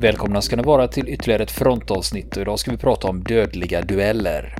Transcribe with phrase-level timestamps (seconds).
[0.00, 3.82] Välkomna ska ni vara till ytterligare ett frontavsnitt och idag ska vi prata om dödliga
[3.82, 4.54] dueller.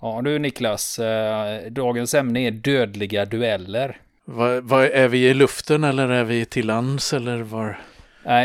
[0.00, 4.00] Ja du Niklas, eh, dagens ämne är dödliga dueller.
[4.24, 7.80] Var, var, är vi i luften eller är vi till lands eller var?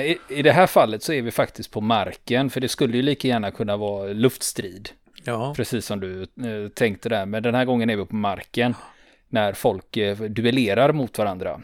[0.05, 3.03] I, I det här fallet så är vi faktiskt på marken, för det skulle ju
[3.03, 4.89] lika gärna kunna vara luftstrid.
[5.23, 5.53] Ja.
[5.55, 8.75] Precis som du eh, tänkte där, men den här gången är vi på marken.
[9.29, 11.61] När folk eh, duellerar mot varandra.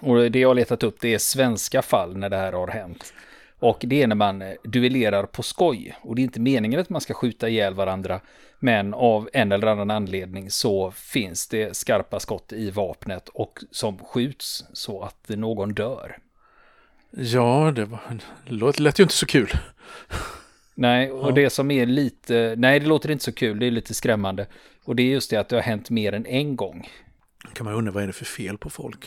[0.00, 3.12] Och det jag har letat upp det är svenska fall när det här har hänt.
[3.58, 5.96] Och det är när man eh, duellerar på skoj.
[6.00, 8.20] Och det är inte meningen att man ska skjuta ihjäl varandra.
[8.58, 13.98] Men av en eller annan anledning så finns det skarpa skott i vapnet och som
[13.98, 16.18] skjuts så att någon dör.
[17.10, 18.00] Ja, det var,
[18.72, 19.52] det lät ju inte så kul.
[20.74, 21.32] Nej, och Ja.
[21.34, 24.46] det som är lite, nej det låter inte så kul, det är lite skrämmande.
[24.84, 26.88] Och det är just det att det har hänt mer än en gång.
[27.52, 29.06] kan man undra vad är det för fel på folk?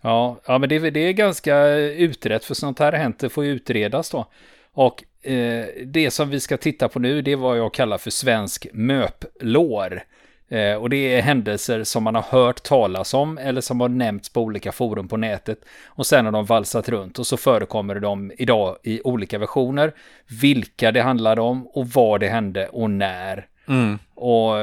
[0.00, 3.44] Ja, ja men det, det är ganska utrett för sånt här har hänt, det får
[3.44, 4.26] ju utredas då.
[4.72, 8.10] Och eh, det som vi ska titta på nu, det är vad jag kallar för
[8.10, 10.02] svensk möplår.
[10.48, 14.28] Eh, och det är händelser som man har hört talas om eller som har nämnts
[14.28, 15.64] på olika forum på nätet.
[15.86, 19.92] Och sen har de valsat runt och så förekommer de idag i olika versioner.
[20.40, 23.46] Vilka det handlade om och vad det hände och när.
[23.68, 23.98] Mm.
[24.14, 24.54] Och,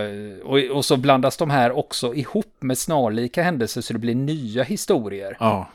[0.44, 4.64] och, och så blandas de här också ihop med snarlika händelser så det blir nya
[4.64, 5.38] historier.
[5.40, 5.68] Ja,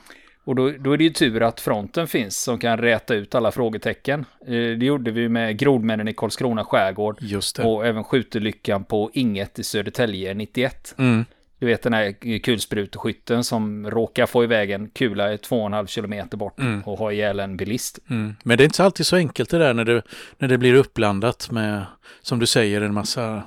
[0.50, 3.50] Och då, då är det ju tur att fronten finns som kan räta ut alla
[3.50, 4.24] frågetecken.
[4.46, 7.18] Eh, Det gjorde vi med grodmännen i Karlskrona skärgård
[7.64, 10.94] och även skjutolyckan på Inget i Södertälje 91.
[10.98, 11.24] Mm.
[11.58, 16.82] Du vet den här kulspruteskytten som råkar få iväg en kula 2,5 kilometer bort Mm.
[16.82, 17.98] och ha ihjäl en bilist.
[18.10, 18.34] Mm.
[18.44, 20.02] Men det är inte alltid så enkelt det där när det,
[20.38, 21.84] när det blir uppblandat med,
[22.22, 23.42] som du säger, en massa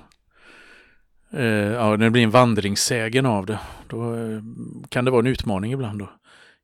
[1.33, 3.59] eh, ja, när det blir en vandringssägen av det.
[3.87, 4.41] Då eh,
[4.89, 6.09] kan det vara en utmaning ibland att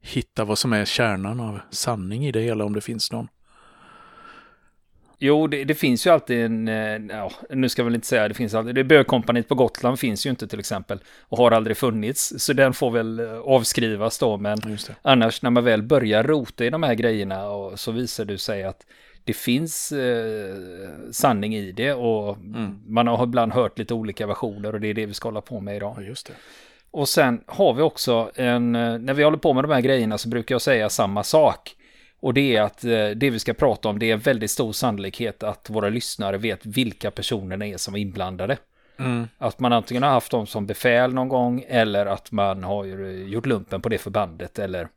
[0.01, 3.27] hitta vad som är kärnan av sanning i det hela om det finns någon.
[5.21, 8.27] Jo, det, det finns ju alltid en, eh, ja, nu ska jag väl inte säga
[8.27, 11.77] det finns alltid, det Bögkompaniet på Gotland finns ju inte till exempel och har aldrig
[11.77, 14.57] funnits, så den får väl eh, avskrivas då, men
[15.01, 18.63] annars när man väl börjar rota i de här grejerna och så visar det sig
[18.63, 18.85] att
[19.23, 20.55] det finns eh,
[21.11, 22.79] sanning i det och Mm.
[22.87, 25.59] man har ibland hört lite olika versioner och det är det vi ska hålla på
[25.59, 25.95] med idag.
[25.97, 26.33] Ja, just det.
[26.91, 30.17] Och sen har vi också en, eh, när vi håller på med de här grejerna
[30.17, 31.75] så brukar jag säga samma sak.
[32.19, 35.43] Och det är att eh, det vi ska prata om, det är väldigt stor sannolikhet
[35.43, 38.57] att våra lyssnare vet vilka personerna är som är inblandade.
[38.99, 39.27] Mm.
[39.37, 42.85] Att man antingen har haft dem som befäl någon gång eller att man har
[43.25, 44.87] gjort lumpen på det förbandet eller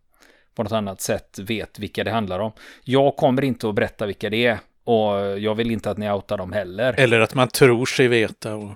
[0.55, 2.53] på något annat sätt vet vilka det handlar om.
[2.85, 6.39] Jag kommer inte att berätta vilka det är och jag vill inte att ni outar
[6.39, 6.95] dem heller.
[6.99, 8.55] Eller att man tror sig veta.
[8.55, 8.71] Och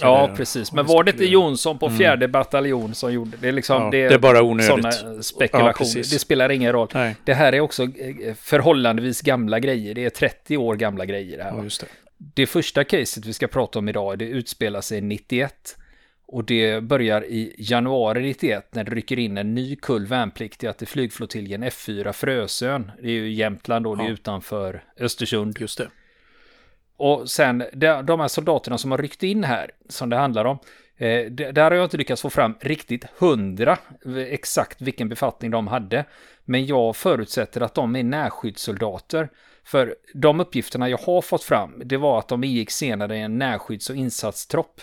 [0.00, 0.72] Ja, precis.
[0.72, 1.24] Men var det inte.
[1.24, 3.48] Jonsson på fjärde bataljon som gjorde det?
[3.48, 4.66] Är liksom, Ja, det är bara onödigt.
[4.94, 5.72] Sådana Ja, spekulationer.
[5.72, 6.10] precis.
[6.12, 6.88] det spelar ingen roll.
[6.94, 9.94] Nej, Det här är också eh, förhållandevis gamla grejer.
[9.94, 11.50] Det är 30 år gamla grejer det här.
[11.56, 11.86] ja, det.
[12.34, 15.76] Det första caset vi ska prata om idag, det utspelar sig 91.
[16.32, 20.86] Och det börjar i januari 91 när det rycker in en ny kull värnpliktiga till
[20.88, 22.90] flygflottiljen F4 Frösön.
[23.02, 24.12] Det är ju Jämtland och det är Ja.
[24.12, 25.56] utanför Östersund.
[25.60, 25.88] Just det.
[27.00, 30.58] Och sen de, här soldaterna som har ryckt in här, som det handlar om,
[30.96, 33.78] eh, där har jag inte lyckats få fram riktigt hundra
[34.28, 36.04] exakt vilken befattning de hade.
[36.44, 39.28] Men jag förutsätter att de är närskyddssoldater.
[39.64, 43.38] För de uppgifterna jag har fått fram, det var att de ingick senare i en
[43.38, 44.80] närskydds och insatstropp.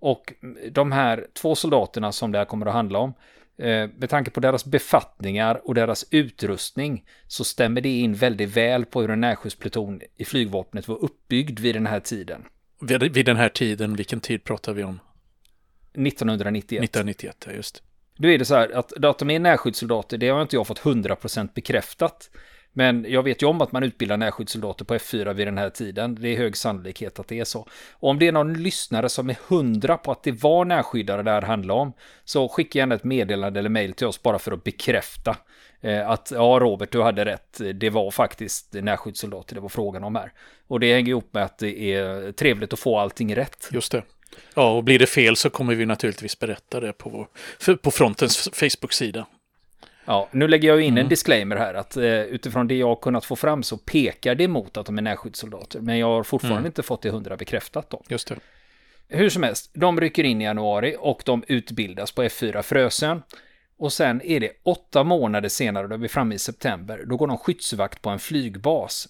[0.00, 0.32] Och
[0.70, 3.14] de här två soldaterna som det här kommer att handla om,
[3.62, 9.00] med tanke på deras befattningar och deras utrustning så stämmer det in väldigt väl på
[9.00, 12.44] hur en närskyddspluton i flygvapnet var uppbyggd vid den här tiden.
[12.80, 15.00] Vid, vid den här tiden, vilken tid pratar vi om?
[15.94, 16.84] 1991.
[16.84, 17.82] 1991, ja just.
[18.16, 20.80] Då är det så här att, att de är närskyddssoldater, det har inte jag fått
[20.80, 22.30] 100% bekräftat.
[22.72, 26.14] Men jag vet ju om att man utbildar närskyddssoldater på F4 vid den här tiden.
[26.14, 27.66] Det är hög sannolikhet att det är så.
[27.92, 31.30] Och om det är någon lyssnare som är hundra på att det var närskyddare det
[31.30, 31.92] här handlade om,
[32.24, 35.36] så skicka gärna ett meddelande eller mejl till oss bara för att bekräfta
[35.80, 37.60] eh, att ja, Robert, du hade rätt.
[37.74, 40.32] Det var faktiskt närskyddssoldater det var frågan om här.
[40.66, 43.68] Och det hänger ihop med att det är trevligt att få allting rätt.
[43.72, 44.02] Just det.
[44.54, 47.26] Ja, och blir det fel så kommer vi naturligtvis berätta det på,
[47.82, 49.26] på frontens Facebook-sida.
[50.04, 51.08] Ja, nu lägger jag in en Mm.
[51.08, 54.76] disclaimer här att eh, utifrån det jag har kunnat få fram så pekar det mot
[54.76, 55.80] att de är närskyddssoldater.
[55.80, 56.66] Men jag har fortfarande Mm.
[56.66, 58.02] inte fått det hundra bekräftat då.
[58.08, 58.36] Just det.
[59.08, 63.22] Hur som helst, de rycker in i januari och de utbildas på F4 Frösön.
[63.78, 67.26] Och sen är det åtta månader senare, då är vi framme i september, då går
[67.26, 69.08] de skyddsvakt på en flygbas.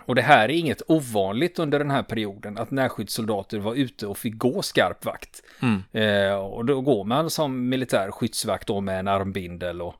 [0.00, 4.18] Och det här är inget ovanligt under den här perioden, att närskyddssoldater var ute och
[4.18, 5.42] fick gå skarp vakt.
[5.62, 5.82] Mm.
[5.92, 9.94] Eh, och då går man som militär skyddsvakt då med en armbindel och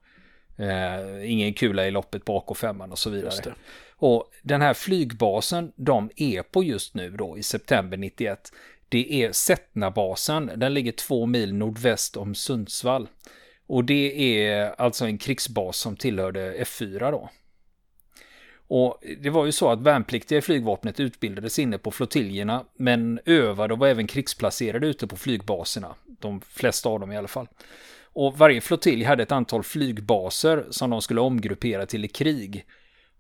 [0.61, 3.55] eh, ingen kula i loppet på AK5 och så vidare.
[3.99, 8.53] Och den här flygbasen de är på just nu då i september 91,
[8.89, 10.51] det är Sättnabasen.
[10.57, 13.09] Den ligger två mil nordväst om Sundsvall.
[13.67, 17.31] Och det är alltså en krigsbas som tillhörde F4 då.
[18.69, 23.75] Och det var ju så att värnpliktiga i flygvapnet utbildades inne på flottiljerna, men övade
[23.75, 25.95] och var även krigsplacerade ute på flygbaserna.
[26.21, 27.49] De flesta av dem i alla fall.
[28.03, 32.67] Och varje flottilj hade ett antal flygbaser som de skulle omgruppera till i krig.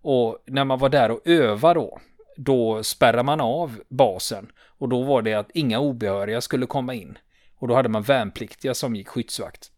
[0.02, 2.00] Och när man var där och övade då,
[2.36, 4.52] då spärrade man av basen.
[4.78, 7.18] Och då var det att inga obehöriga skulle komma in.
[7.58, 9.70] Och då hade man värnpliktiga som gick skyddsvakt.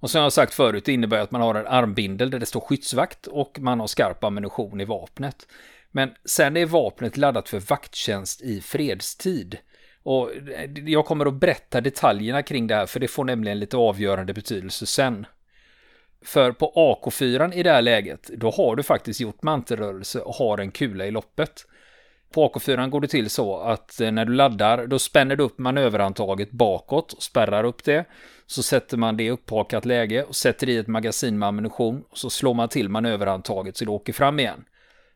[0.00, 2.46] Och som jag har sagt förut, det innebär att man har en armbindel där det
[2.46, 5.46] står skyddsvakt och man har skarp ammunition i vapnet.
[5.90, 9.58] Men sen är vapnet laddat för vakttjänst i fredstid.
[10.02, 13.76] Och eh, jag kommer att berätta detaljerna kring det här, för det får nämligen lite
[13.76, 15.26] avgörande betydelse sen.
[16.24, 16.72] För på
[17.02, 21.06] AK4 i det här läget, då har du faktiskt gjort mantelrörelse och har en kula
[21.06, 21.66] i loppet.
[22.34, 25.58] På AK4 går det till så att eh, när du laddar, då spänner du upp
[25.58, 28.04] manöverhandtaget bakåt och spärrar upp det.
[28.46, 32.18] Så sätter man det i upphakat läge och sätter i ett magasin med ammunition och
[32.18, 34.64] så slår man till manöverhandtaget så det åker fram igen.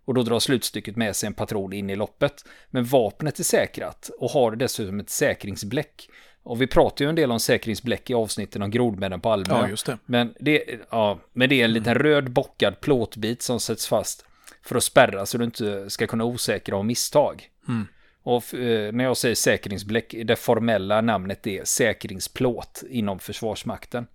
[0.05, 2.45] Och då drar slutstycket med sig en patron in i loppet.
[2.71, 6.09] Men vapnet är säkrat och har dessutom ett säkringsbläck.
[6.43, 9.55] Och vi pratar ju en del om säkringsbläck i avsnitten om grodmännen på Almö.
[9.55, 9.99] Ja, just det.
[10.07, 14.27] Men det, ja, men det är en liten röd bockad plåtbit som sätts fast
[14.65, 17.49] för att spärra så du inte ska kunna osäkra av misstag.
[17.69, 17.87] Mm.
[18.23, 24.07] Och eh, när jag säger säkringsbläck, det formella namnet är säkringsplåt inom Försvarsmakten.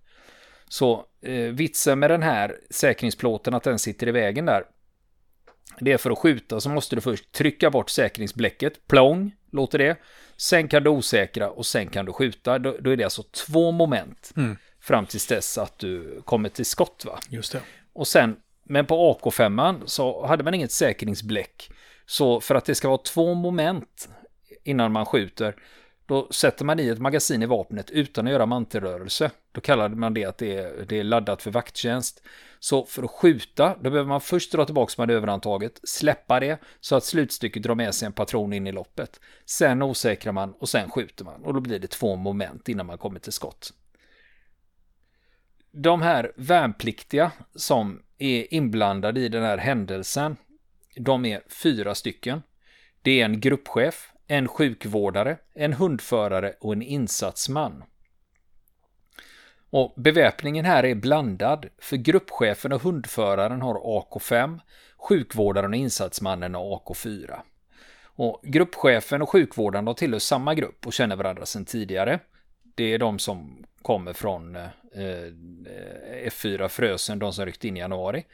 [0.68, 4.64] Så eh, vitsen med den här säkringsplåten, att den sitter i vägen där,
[5.80, 9.96] det är för att skjuta så måste du först trycka bort säkringsbläcket, plong, låter det.
[10.36, 12.58] Sen kan du osäkra och sen kan du skjuta.
[12.58, 14.56] Då, då är det alltså två moment Mm.
[14.80, 17.04] fram tills dess att du kommer till skott.
[17.06, 17.18] Va?
[17.28, 17.60] Just det.
[17.92, 18.36] Och sen,
[18.70, 21.70] men på AK5 så hade man inget säkringsbläck.
[22.06, 24.08] Så för att det ska vara två moment
[24.64, 25.56] innan man skjuter,
[26.06, 29.30] då sätter man i ett magasin i vapnet utan att göra mantelrörelse.
[29.52, 32.22] Då kallade man det att det är, det är laddat för vakttjänst.
[32.60, 37.04] Så för att skjuta, då behöver man först dra tillbaka manöverantaget, släppa det så att
[37.04, 39.20] slutstycket drar med sig en patron in i loppet.
[39.46, 42.98] Sen osäkrar man och sen skjuter man och då blir det två moment innan man
[42.98, 43.72] kommer till skott.
[45.72, 50.36] De här värnpliktiga som är inblandade i den här händelsen,
[50.96, 52.42] de är fyra stycken.
[53.02, 57.84] Det är en gruppchef, en sjukvårdare, en hundförare och en insatsman.
[59.70, 64.60] Och beväpningen här är blandad, för gruppchefen och hundföraren har AK5,
[64.96, 67.40] sjukvårdaren och insatsmannen har AK4.
[68.02, 72.20] Och gruppchefen och sjukvårdaren tillhör samma grupp och känner varandra sedan tidigare.
[72.74, 74.62] Det är de som kommer från eh,
[74.94, 75.32] eh
[76.26, 78.24] F4 Frösen, de som ryckte in i januari.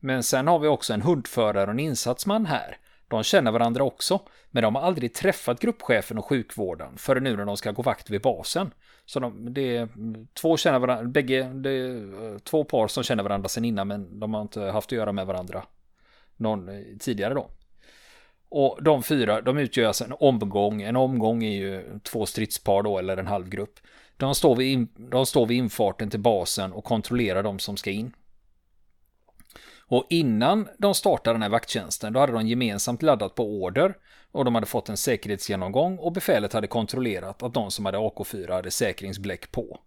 [0.00, 2.78] Men sen har vi också en hundförare och en insatsman här.
[3.08, 4.20] De känner varandra också,
[4.50, 8.10] men de har aldrig träffat gruppchefen och sjukvården förrän nu när de ska gå vakt
[8.10, 8.70] vid basen.
[9.06, 9.88] Så de, det är
[10.34, 14.20] två känner varandra, bägge, det är eh, två par som känner varandra sen innan, men
[14.20, 15.64] de har inte haft att göra med varandra
[16.36, 17.50] någon eh, tidigare då.
[18.56, 20.82] Och de fyra, de utgör alltså en omgång.
[20.82, 23.78] En omgång är ju två stridspar då, eller en halvgrupp.
[24.16, 27.90] De står, vid in, de står vid infarten till basen och kontrollerar de som ska
[27.90, 28.12] in.
[29.78, 33.94] Och innan de startade den här vakttjänsten, då hade de gemensamt laddat på order
[34.32, 38.52] och de hade fått en säkerhetsgenomgång och befälet hade kontrollerat att de som hade AK4
[38.52, 39.80] hade säkringsbläck på.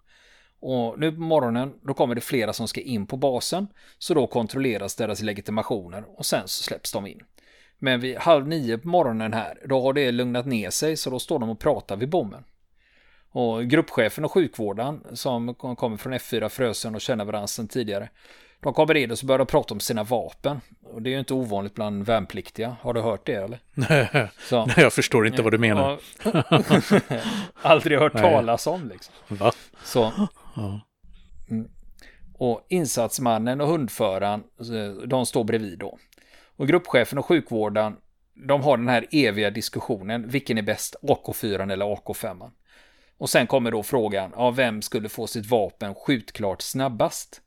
[0.60, 4.28] Och nu på morgonen, då kommer det flera som ska in på basen, så då
[4.28, 7.22] kontrolleras deras legitimationer och sen så släpps de in.
[7.80, 11.20] Men vid halv nio på morgonen här, då har det lugnat ner sig så då
[11.20, 12.44] står de och pratar vid bommen.
[13.30, 18.10] Och gruppchefen och sjukvårdaren som kommer från F4 Frösön och känner varandra sedan tidigare.
[18.60, 20.62] De kommer in och så börjar de prata om sina vapen.
[20.84, 22.76] Och det är ju inte ovanligt bland värnpliktiga.
[22.82, 23.60] Har du hört det eller?
[24.50, 24.66] Så.
[24.66, 26.00] Nej, jag förstår inte vad du menar.
[27.62, 29.14] Aldrig hört talas om liksom.
[29.28, 29.52] Va?
[29.84, 30.12] Så.
[30.56, 30.82] Ja.
[31.50, 31.68] Mm.
[32.38, 34.44] Och insatsmannen och hundföraren,
[35.06, 35.98] de står bredvid då.
[36.58, 37.98] Och gruppchefen och sjukvårdaren,
[38.48, 42.52] de har den här eviga diskussionen, vilken är bäst, AK4 eller AK5?
[43.18, 47.42] Och sen kommer då frågan, ja, vem skulle få sitt vapen skjutklart snabbast?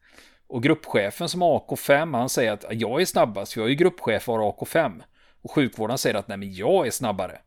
[0.46, 4.28] Och gruppchefen som har AK5, han säger att jag är snabbast, jag är ju gruppchef
[4.28, 5.02] och har AK5.
[5.42, 7.38] Och sjukvården säger att nej, men jag är snabbare.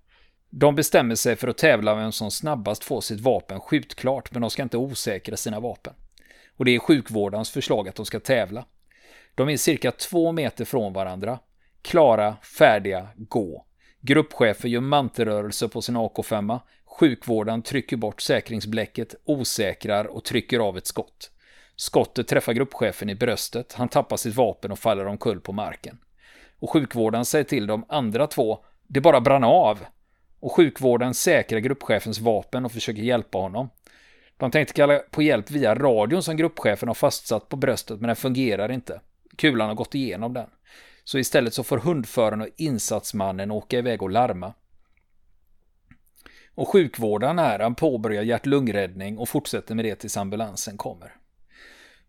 [0.50, 4.50] De bestämmer sig för att tävla vem som snabbast får sitt vapen skjutklart, men de
[4.52, 5.94] ska inte osäkra sina vapen.
[6.58, 8.66] Och det är sjukvårdens förslag att de ska tävla.
[9.36, 11.40] De är cirka två meter från varandra.
[11.84, 13.66] Klara, färdiga, gå.
[14.02, 16.60] Gruppchefer gör mantelrörelser på sin AK5.
[16.86, 21.32] Sjukvården trycker bort säkringsbläcket, osäkrar och trycker av ett skott.
[21.76, 25.98] Skottet träffar gruppchefen i bröstet, han tappar sitt vapen och faller omkull på marken.
[26.60, 29.80] Och sjukvården säger till de andra två, det bara brann av.
[30.40, 33.70] Och sjukvården säkrar gruppchefens vapen och försöker hjälpa honom.
[34.38, 38.16] De tänkte kalla på hjälp via radion som gruppchefen har fastsatt på bröstet, men den
[38.16, 39.02] fungerar inte.
[39.36, 40.48] Kulan har gått igenom den.
[41.04, 44.54] Så istället så får hundföraren och insatsmannen åka iväg och larma.
[46.56, 51.16] Och sjukvårdaren är han påbörjar hjärt-lungräddning och fortsätter med det tills ambulansen kommer.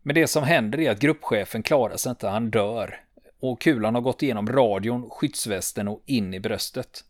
[0.01, 3.01] Men det som händer är att gruppchefen klarar sig inte, han dör.
[3.39, 7.03] Och kulan har gått igenom radion, skyddsvästen och in i bröstet.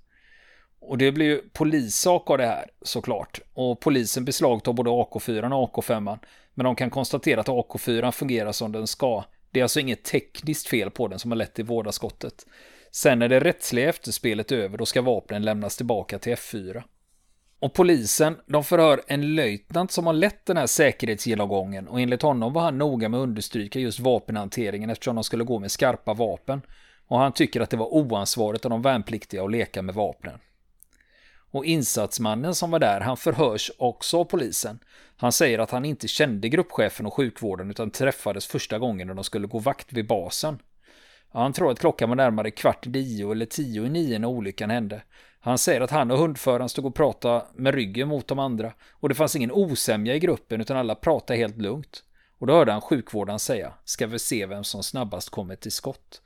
[0.80, 3.40] Och det blir ju polissak av det här såklart.
[3.54, 6.20] Och polisen beslagtar både AK4 och AK5.
[6.54, 9.24] Men de kan konstatera att AK4 fungerar som den ska.
[9.56, 12.46] Det är alltså inget tekniskt fel på den som har lett till vårdaskottet.
[12.92, 16.84] Sen när det rättsliga efterspelet är över, då ska vapnen lämnas tillbaka till F4.
[17.60, 22.54] Och polisen, de förhör en löjtnant som har lett den här säkerhetsgenomgången och enligt honom
[22.54, 26.62] var han noga med att understryka just vapenhanteringen eftersom de skulle gå med skarpa vapen.
[27.08, 30.40] Och han tycker att det var oansvarigt av de värnpliktiga att leka med vapnen.
[31.56, 34.80] Och insatsmannen som var där, han förhörs också av polisen.
[35.18, 39.24] Han säger att han inte kände gruppchefen och sjukvården utan träffades första gången när de
[39.24, 40.60] skulle gå vakt vid basen.
[41.30, 44.70] Han tror att klockan var närmare kvart i nio eller tio i nio när olyckan
[44.70, 45.02] hände.
[45.40, 49.10] Han säger att han och hundföraren stod och pratade med ryggen mot de andra och
[49.10, 52.04] det fanns ingen osämja i gruppen utan alla pratade helt lugnt.
[52.38, 56.22] Och då hörde han sjukvårdaren säga, ska vi se vem som snabbast kommer till skott.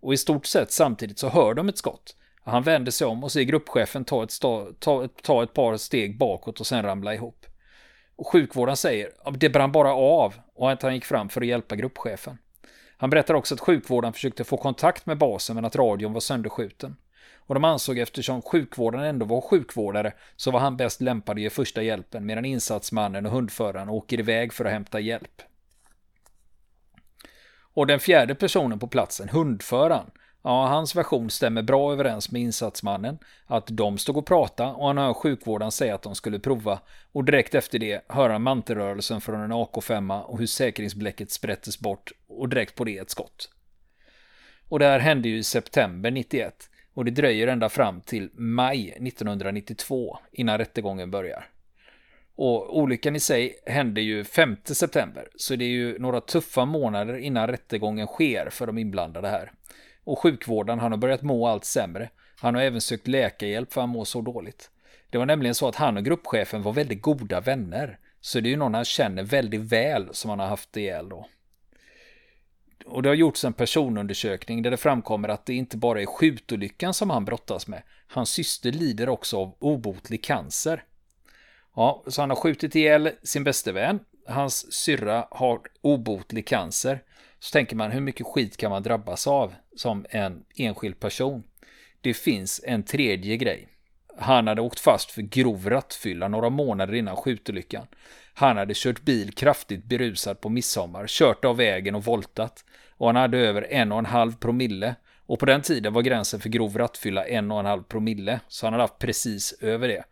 [0.00, 2.16] Och i stort sett samtidigt så hör de ett skott.
[2.44, 6.18] Han vänder sig om och ser gruppchefen ta ett, sta, ta, ta ett par steg
[6.18, 7.46] bakåt och sen ramla ihop.
[8.16, 11.46] Och sjukvården säger att det brann bara av och att han gick fram för att
[11.46, 12.38] hjälpa gruppchefen.
[12.96, 16.96] Han berättar också att sjukvården försökte få kontakt med basen men att radion var sönderskjuten.
[17.46, 21.50] Och de ansåg eftersom sjukvården ändå var sjukvårdare så var han bäst lämpad att ge
[21.50, 25.42] första hjälpen medan insatsmannen och hundföraren åker iväg för att hämta hjälp.
[27.74, 30.10] Och den fjärde personen på platsen, hundföraren,
[30.46, 33.18] Ja, hans version stämmer bra överens med insatsmannen.
[33.46, 36.80] Att de stod och pratade och han hör sjukvården säga att de skulle prova.
[37.12, 42.12] Och direkt efter det hör han mantelrörelsen från en AK5 och hur säkringsbläcket sprättes bort
[42.26, 43.50] och direkt på det ett skott.
[44.68, 48.90] Och det här hände ju i september 91 och det dröjer ända fram till maj
[48.90, 51.46] 1992 innan rättegången börjar.
[52.36, 57.16] Och olyckan i sig hände ju 5 september, så det är ju några tuffa månader
[57.16, 59.52] innan rättegången sker för de inblandade här.
[60.04, 62.10] Och sjukvården, han har börjat må allt sämre.
[62.36, 64.70] Han har även sökt läkarhjälp för han mår så dåligt.
[65.10, 67.98] Det var nämligen så att han och gruppchefen var väldigt goda vänner.
[68.20, 71.28] Så det är ju någon han känner väldigt väl som han har haft ihjäl då.
[72.86, 76.94] Och det har gjorts en personundersökning där det framkommer att det inte bara är skjutolyckan
[76.94, 77.82] som han brottas med.
[78.08, 80.84] Hans syster lider också av obotlig cancer.
[81.76, 84.00] Ja, så han har skjutit ihjäl sin bäste vän.
[84.28, 87.02] Hans syrra har obotlig cancer.
[87.44, 91.42] Så tänker man hur mycket skit kan man drabbas av som en enskild person?
[92.00, 93.68] Det finns en tredje grej.
[94.18, 97.86] Han hade åkt fast för grov rattfylla några månader innan skjutolyckan.
[98.34, 102.64] Han hade kört bil kraftigt berusad på midsommar, kört av vägen och voltat.
[102.90, 104.94] Och han hade över en och en halv promille.
[105.26, 108.40] Och på den tiden var gränsen för grov rattfylla en och en halv promille.
[108.48, 110.04] Så han hade haft precis över det.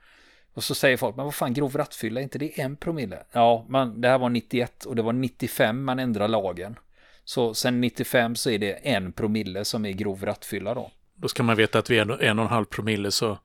[0.55, 3.23] Och så säger folk, men vad fan grov rattfylla, är inte det en promille?
[3.33, 6.77] Ja, men det här var 91 och det var 95 man ändrade lagen.
[7.25, 10.91] Så sen 95 så är det en promille som är grov rattfylla då.
[11.15, 13.39] Då ska man veta att vid en, och en halv promille så,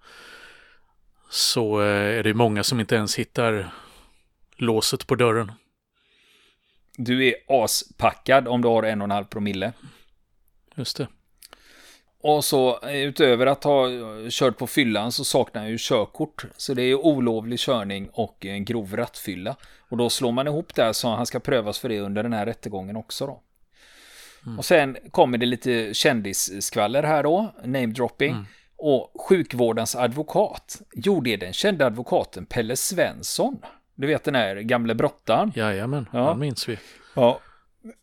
[1.30, 3.74] så eh, är det många som inte ens hittar
[4.56, 5.52] låset på dörren.
[6.98, 9.74] Du är aspackad om du har en och en halv promille.
[10.76, 11.08] Just det.
[12.22, 13.88] Och så utöver att ha
[14.30, 16.46] kört på fyllan så saknar jag ju körkort.
[16.58, 19.56] Så det är olovlig körning och en grov rattfylla.
[19.90, 22.46] Och då slår man ihop det så han ska prövas för det under den här
[22.46, 23.42] rättegången också då.
[24.48, 24.60] Mm.
[24.60, 28.32] Och sen kommer det lite kändisskvaller här då, namedropping.
[28.32, 28.46] Mm.
[28.78, 33.58] Och sjukvårdens advokat, jo det är den kända advokaten Pelle Svensson.
[33.96, 35.52] Du vet den här gamle brottaren.
[35.56, 36.28] Jajamän, ja.
[36.28, 36.80] han minns vi.
[37.14, 37.40] Ja.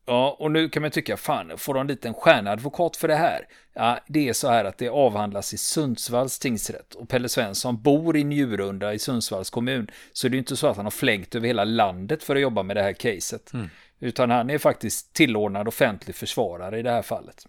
[0.06, 3.46] Ja, och nu kan man tycka, fan, får de dit en stjärnadvokat för det här?
[3.72, 8.16] Ja, det är så här att det avhandlas i Sundsvalls tingsrätt och Pelle Svensson bor
[8.16, 9.90] i Njurunda i Sundsvalls kommun.
[10.12, 12.62] Så det är inte så att han har flängt över hela landet för att jobba
[12.62, 13.52] med det här caset.
[13.52, 13.68] Mm.
[14.00, 17.46] Utan han är faktiskt tillordnad offentlig försvarare i det här fallet.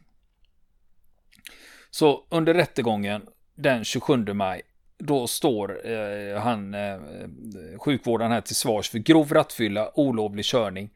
[1.90, 3.22] Så under rättegången
[3.56, 4.62] den 27 maj
[4.98, 7.00] då står eh, han, eh,
[7.80, 10.90] sjukvårdaren här till svars för grov rattfylla, olovlig körning.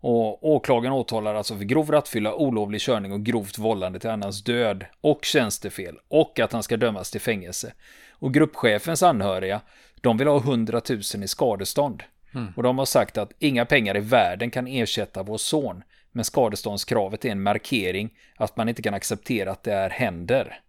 [0.00, 4.84] Och åklagaren åtalar alltså för grov rattfylla, olovlig körning och grovt vållande till annans död
[5.00, 7.72] och tjänstefel och att han ska dömas till fängelse.
[8.10, 9.60] Och gruppchefens anhöriga,
[10.00, 12.02] de vill ha 100 000 i skadestånd.
[12.34, 12.52] Mm.
[12.56, 15.82] Och de har sagt att inga pengar i världen kan ersätta vår son.
[16.12, 20.60] Men skadeståndskravet är en markering att man inte kan acceptera att det är händer.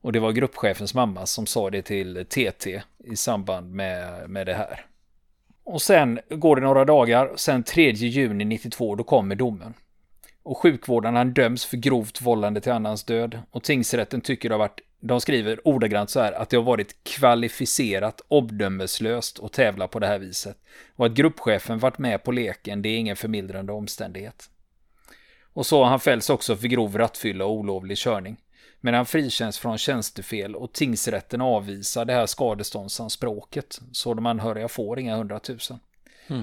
[0.00, 4.54] Och det var gruppchefens mamma som sa det till TT i samband med, med det
[4.54, 4.87] här.
[5.70, 9.74] Och sen går det några dagar, sen 3 juni 92, då kommer domen.
[10.42, 13.40] Och sjukvårdaren döms för grovt vållande till annans död.
[13.50, 17.04] Och tingsrätten tycker det har varit, de skriver ordagrant så här, att det har varit
[17.04, 20.58] kvalificerat omdömeslöst att tävla på det här viset.
[20.96, 24.50] Och att gruppchefen varit med på leken, det är ingen förmildrande omständighet.
[25.52, 28.36] Och så han fälls också för grov rattfylla och olovlig körning.
[28.80, 33.80] Men han frikänns från tjänstefel och tingsrätten avvisar det här skadeståndsanspråket.
[33.92, 35.78] Så de anhöriga får inga hundratusen.
[36.26, 36.42] Mm.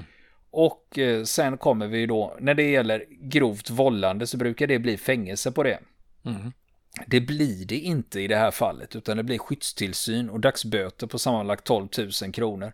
[0.52, 4.98] Och eh, sen kommer vi då, när det gäller grovt vållande så brukar det bli
[4.98, 5.80] fängelse på det.
[6.26, 6.52] Mm.
[7.08, 11.20] Det blir det inte i det här fallet, utan det blir skyddstillsyn och dagsböter på
[11.20, 11.88] sammanlagt 12
[12.22, 12.72] 000 kronor.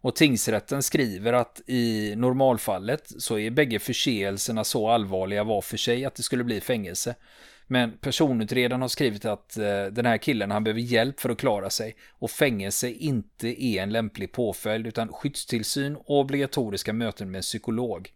[0.00, 6.04] Och tingsrätten skriver att i normalfallet så är bägge förseelserna så allvarliga var för sig
[6.04, 7.14] att det skulle bli fängelse.
[7.66, 11.70] Men personutredaren har skrivit att eh, den här killen han behöver hjälp för att klara
[11.70, 18.12] sig och fängelse inte är en lämplig påföljd utan skyddstillsyn och obligatoriska möten med psykolog.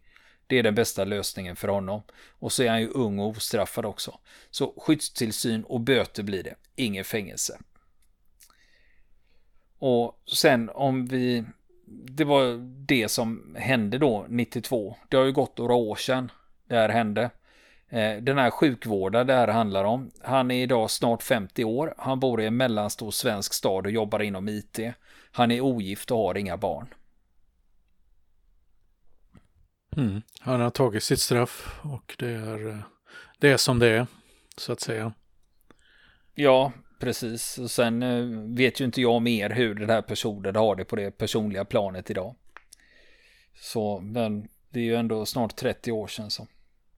[0.47, 2.01] Det är den bästa lösningen för honom.
[2.29, 4.19] Och så är han ju ung och ostraffad också.
[4.49, 7.59] Så skyddstillsyn och böter blir det, ingen fängelse.
[9.79, 11.43] Och sen om vi...
[11.91, 14.95] Det var det som hände då 92.
[15.09, 16.31] Det har ju gått några år sedan
[16.67, 17.29] det här hände.
[17.89, 21.93] Eh, den här sjukvårdaren det här handlar om, han är idag snart 50 år.
[21.97, 24.79] Han bor i en mellanstor svensk stad och jobbar inom IT.
[25.31, 26.93] Han är ogift och har inga barn.
[29.97, 30.21] Mm.
[30.39, 32.79] Han har tagit sitt straff och det är, eh,
[33.39, 34.07] det är som det är,
[34.57, 35.13] så att säga.
[36.35, 37.57] Ja, precis.
[37.57, 40.95] Och sen eh, vet ju inte jag mer hur den här personen har det på
[40.95, 42.35] det personliga planet idag.
[43.55, 46.47] Så, men det är ju ändå snart 30 år sedan så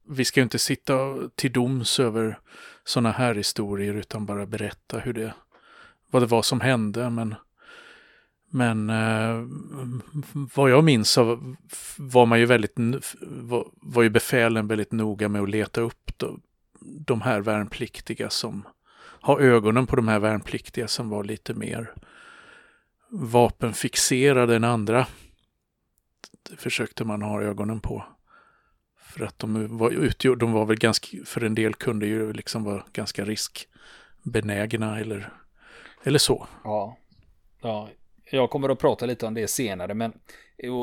[0.07, 2.39] vi ska ju inte sitta till doms över
[2.83, 5.33] sådana här historier utan bara berätta hur det,
[6.09, 7.09] vad det var som hände.
[7.09, 7.35] Men,
[8.49, 9.47] men eh,
[10.55, 11.55] vad jag minns så
[11.97, 12.75] var man ju väldigt,
[13.21, 16.41] var, var ju befälen väldigt noga med att leta upp de,
[16.79, 18.67] de här värnpliktiga som
[19.21, 21.93] ha ögonen på de här värnpliktiga som var lite mer
[23.09, 25.07] vapenfixerade än andra.
[26.49, 28.03] Det försökte man ha ögonen på.
[29.11, 32.63] För att de var, utgjord, de var väl ganska, för en del kunde ju liksom
[32.63, 35.33] vara ganska riskbenägna eller,
[36.03, 36.47] eller så.
[36.63, 36.97] Ja.
[37.61, 37.89] ja,
[38.31, 40.13] jag kommer att prata lite om det senare, men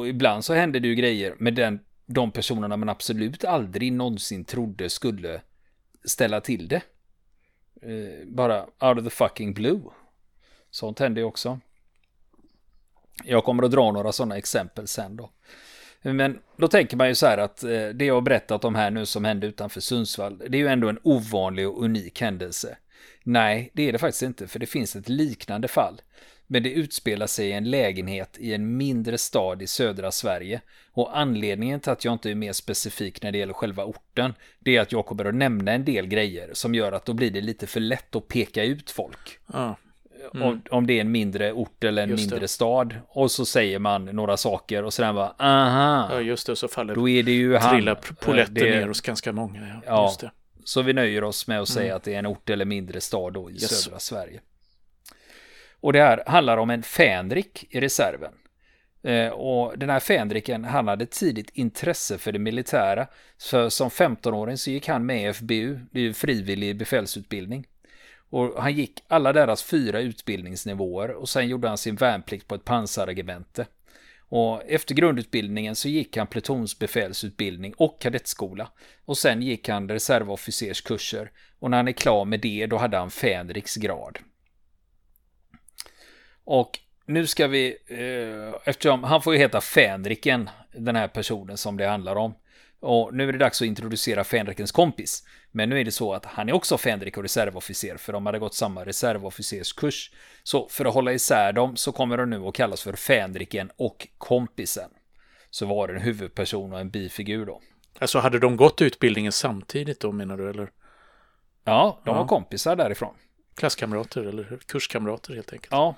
[0.06, 4.90] ibland så hände det ju grejer med den, de personerna man absolut aldrig någonsin trodde
[4.90, 5.40] skulle
[6.04, 6.82] ställa till det.
[7.82, 9.80] Eh, bara out of the fucking blue.
[10.70, 11.60] Sånt hände ju också.
[13.24, 15.30] Jag kommer att dra några sådana exempel sen då.
[16.02, 18.90] Men då tänker man ju så här att eh, det jag har berättat om här
[18.90, 22.76] nu som hände utanför Sundsvall, det är ju ändå en ovanlig och unik händelse.
[23.22, 26.00] Nej, det är det faktiskt inte, för det finns ett liknande fall.
[26.46, 30.60] Men det utspelar sig i en lägenhet i en mindre stad i södra Sverige.
[30.92, 34.76] Och anledningen till att jag inte är mer specifik när det gäller själva orten, det
[34.76, 37.40] är att jag kommer att nämna en del grejer som gör att då blir det
[37.40, 39.38] lite för lätt att peka ut folk.
[39.52, 39.76] Ja.
[40.34, 40.48] Mm.
[40.48, 42.48] Om, om det är en mindre ort eller en just mindre det.
[42.48, 42.94] stad.
[43.08, 46.08] Och så säger man några saker och sen bara, aha.
[46.12, 46.56] Ja, just det.
[46.56, 49.80] Så faller då är det ju trillar poletten det, ner hos ganska många.
[49.86, 50.30] Ja, ja.
[50.64, 51.96] Så vi nöjer oss med att säga mm.
[51.96, 53.82] att det är en ort eller mindre stad då i yes.
[53.82, 54.40] södra Sverige.
[55.80, 58.32] Och det här handlar om en fänrik i reserven.
[59.02, 63.06] Eh, och den här fänriken, han hade tidigt intresse för det militära.
[63.38, 67.66] För som 15-åring så gick han med FBU, det är ju frivillig befälsutbildning.
[68.30, 72.64] Och han gick alla deras fyra utbildningsnivåer och sen gjorde han sin värnplikt på ett
[72.64, 73.66] pansarregemente.
[74.30, 78.70] Och efter grundutbildningen så gick han plutonsbefälsutbildning och kadettskola.
[79.04, 81.30] Och sen gick han reservofficerskurser.
[81.58, 84.18] Och när han är klar med det, då hade han Fänriks grad.
[86.44, 91.76] Och nu ska vi, eh, eftersom han får ju heta Fänriken, den här personen som
[91.76, 92.34] det handlar om.
[92.80, 95.22] Och nu är det dags att introducera Fänrikens kompis.
[95.50, 98.38] Men nu är det så att han är också Fänrik och reservofficer, för de hade
[98.38, 100.10] gått samma reservofficerskurs.
[100.42, 104.08] Så för att hålla isär dem så kommer de nu att kallas för Fänriken och
[104.18, 104.90] kompisen.
[105.50, 107.60] Så var det en huvudperson och en bifigur då.
[107.98, 110.70] Alltså hade de gått utbildningen samtidigt då menar du eller?
[111.64, 112.18] Ja, de ja.
[112.18, 113.14] var kompisar därifrån.
[113.54, 115.72] Klasskamrater eller kurskamrater helt enkelt?
[115.72, 115.94] Ja,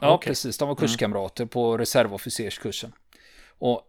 [0.00, 0.28] ja okay.
[0.28, 0.58] precis.
[0.58, 1.48] De var kurskamrater mm.
[1.48, 2.92] på reservofficerskursen.
[3.58, 3.82] Och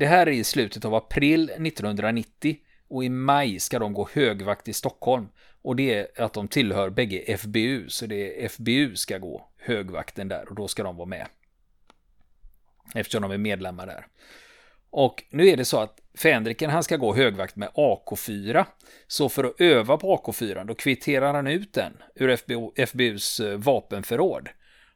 [0.00, 2.56] det här är i slutet av april 1990
[2.88, 5.28] och i maj ska de gå högvakt i Stockholm.
[5.62, 10.28] Och det är att de tillhör bägge FBU, så det är FBU ska gå högvakten
[10.28, 11.26] där och då ska de vara med.
[12.94, 14.06] Eftersom de är medlemmar där.
[14.90, 18.66] Och nu är det så att Fänriken han ska gå högvakt med AK4.
[19.06, 23.56] Så för att öva på AK4 då kvitterar han ut den ur FBO, FBUs eh,
[23.56, 24.48] vapenförråd.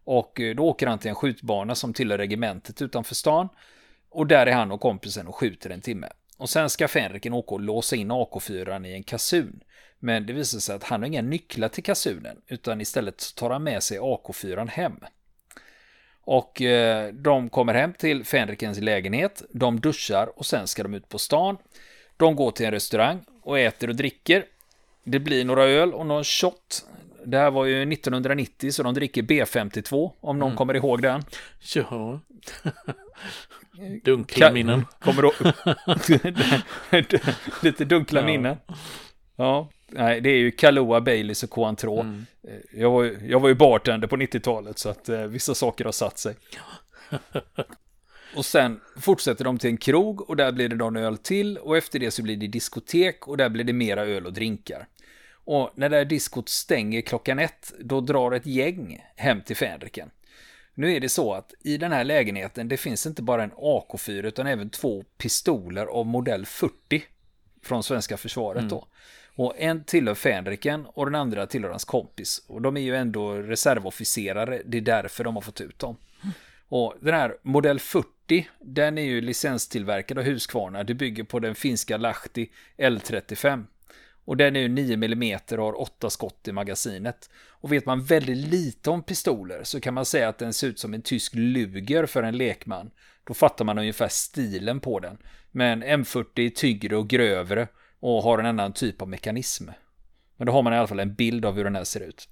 [0.05, 3.49] Och eh, då åker han till en skjutbana som tillhör regementet utanför stan.
[4.15, 6.09] Och där är han och kompisen och skjuter en timme.
[6.37, 9.61] Och sen ska Fänriken åka och låsa in AK4 i en kasun.
[9.99, 13.63] Men det visar sig att han har inga nycklar till kasunen utan istället tar han
[13.63, 15.01] med sig AK4 hem.
[16.21, 21.09] Och eh, de kommer hem till Fänrikens lägenhet, de duschar och sen ska de ut
[21.09, 21.57] på stan.
[22.17, 24.45] De går till en restaurang och äter och dricker.
[25.05, 26.87] Det blir några öl och någon shot.
[27.25, 30.57] Det här var ju 1990 så de dricker B52 om någon mm.
[30.57, 31.23] kommer ihåg den.
[31.75, 32.21] Ja.
[34.05, 34.87] Dunkla minnen.
[34.99, 35.33] Kommer då...
[37.63, 38.27] Lite dunkla ja.
[38.27, 38.57] minnen.
[39.37, 42.01] Ja, nej, det är ju Kahlua, Baileys och Cointreau.
[42.01, 42.27] Mm.
[42.49, 45.93] Eh, jag, var, jag var ju bartender på 90-talet så att eh, vissa saker har
[45.93, 46.37] satt sig.
[48.37, 51.77] och sen fortsätter de till en krog och där blir det någon öl till och
[51.77, 54.87] efter det så blir det diskotek och där blir det mera öl och drinkar.
[55.45, 60.11] Och när det här diskot stänger klockan ett, då drar ett gäng hem till Fänriken.
[60.75, 64.27] Nu är det så att i den här lägenheten, det finns inte bara en AK4
[64.27, 67.03] utan även två pistoler av modell 40
[67.63, 68.69] från svenska försvaret mm.
[68.69, 68.87] då.
[69.37, 72.45] Och en tillhör Fänriken och den andra tillhör hans kompis.
[72.49, 75.97] Och de är ju ändå reservofficerare, det är därför de har fått ut dem.
[76.69, 80.85] Och den här modell 40, den är ju licenstillverkad av Husqvarna.
[80.85, 83.65] Det bygger på den finska Lahti L35.
[84.25, 87.31] Och den är ju 9 mm och har 8 skott i magasinet.
[87.49, 90.79] Och vet man väldigt lite om pistoler så kan man säga att den ser ut
[90.79, 92.91] som en tysk Luger för en lekman.
[93.25, 95.19] Då fattar man ungefär stilen på den.
[95.51, 97.69] Men M40 är tyngre och grövre
[98.01, 99.69] och har en annan typ av mekanism.
[100.37, 102.29] Men då har man i alla fall en bild av hur den här ser ut.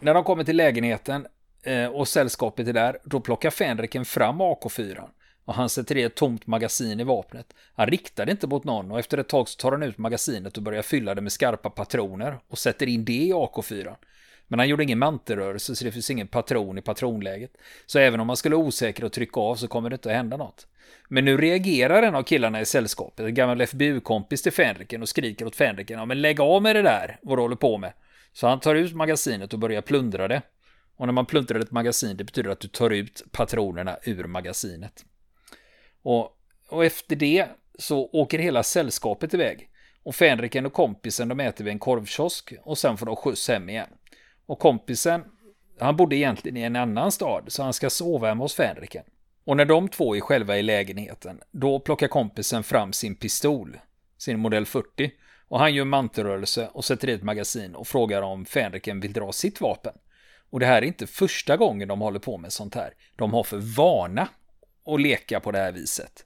[0.00, 1.26] När de kommer till lägenheten
[1.62, 5.08] eh, och sällskapet är där, då plockar Fänriken fram AK4
[5.46, 7.54] och han sätter i ett tomt magasin i vapnet.
[7.74, 10.56] Han riktar det inte mot någon och efter ett tag så tar han ut magasinet
[10.56, 13.96] och börjar fylla det med skarpa patroner och sätter in det i AK4.
[14.48, 17.50] Men han gjorde ingen mantelrörelse så det finns ingen patron i patronläget.
[17.86, 20.36] Så även om man skulle osäker och trycka av så kommer det inte att hända
[20.36, 20.66] något.
[21.08, 25.46] Men nu reagerar en av killarna i sällskapet, en gammal FBU-kompis till Fänriken och skriker
[25.46, 27.92] åt Fänriken, ja men lägg av med det där, vad du håller på med.
[28.32, 30.42] Så han tar ut magasinet och börjar plundra det.
[30.96, 35.04] Och när man plundrar ett magasin, det betyder att du tar ut patronerna ur magasinet.
[36.06, 36.36] Och,
[36.68, 37.46] och efter det
[37.78, 39.68] så åker hela sällskapet iväg.
[40.02, 43.68] Och Fänriken och kompisen de äter vid en korvkiosk och sen får de skjuts hem
[43.68, 43.88] igen.
[44.46, 45.24] Och kompisen,
[45.78, 49.04] han bodde egentligen i en annan stad så han ska sova hemma hos Fänriken.
[49.44, 53.78] Och när de två är själva i lägenheten, då plockar kompisen fram sin pistol,
[54.18, 55.10] sin modell 40.
[55.48, 59.32] Och han gör mantelrörelse och sätter i ett magasin och frågar om Fänriken vill dra
[59.32, 59.94] sitt vapen.
[60.50, 62.94] Och det här är inte första gången de håller på med sånt här.
[63.16, 64.28] De har för vana
[64.86, 66.24] och leka på det här viset.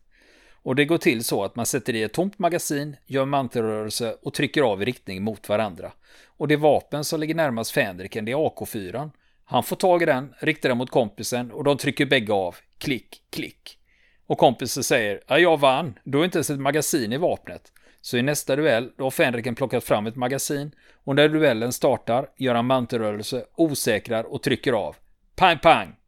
[0.62, 4.34] Och det går till så att man sätter i ett tomt magasin, gör mantelrörelse och
[4.34, 5.92] trycker av i riktning mot varandra.
[6.26, 9.10] Och det vapen som ligger närmast Fänriken, det är AK4.
[9.44, 12.56] Han får tag i den, riktar den mot kompisen och de trycker bägge av.
[12.78, 13.78] Klick, klick.
[14.26, 17.72] Och kompisen säger, ja jag vann, du har inte ens ett magasin i vapnet.
[18.00, 22.28] Så i nästa duell, då har Fänriken plockat fram ett magasin och när duellen startar
[22.36, 24.96] gör han mantelrörelse, osäkrar och trycker av.
[25.36, 25.99] Pang, pang!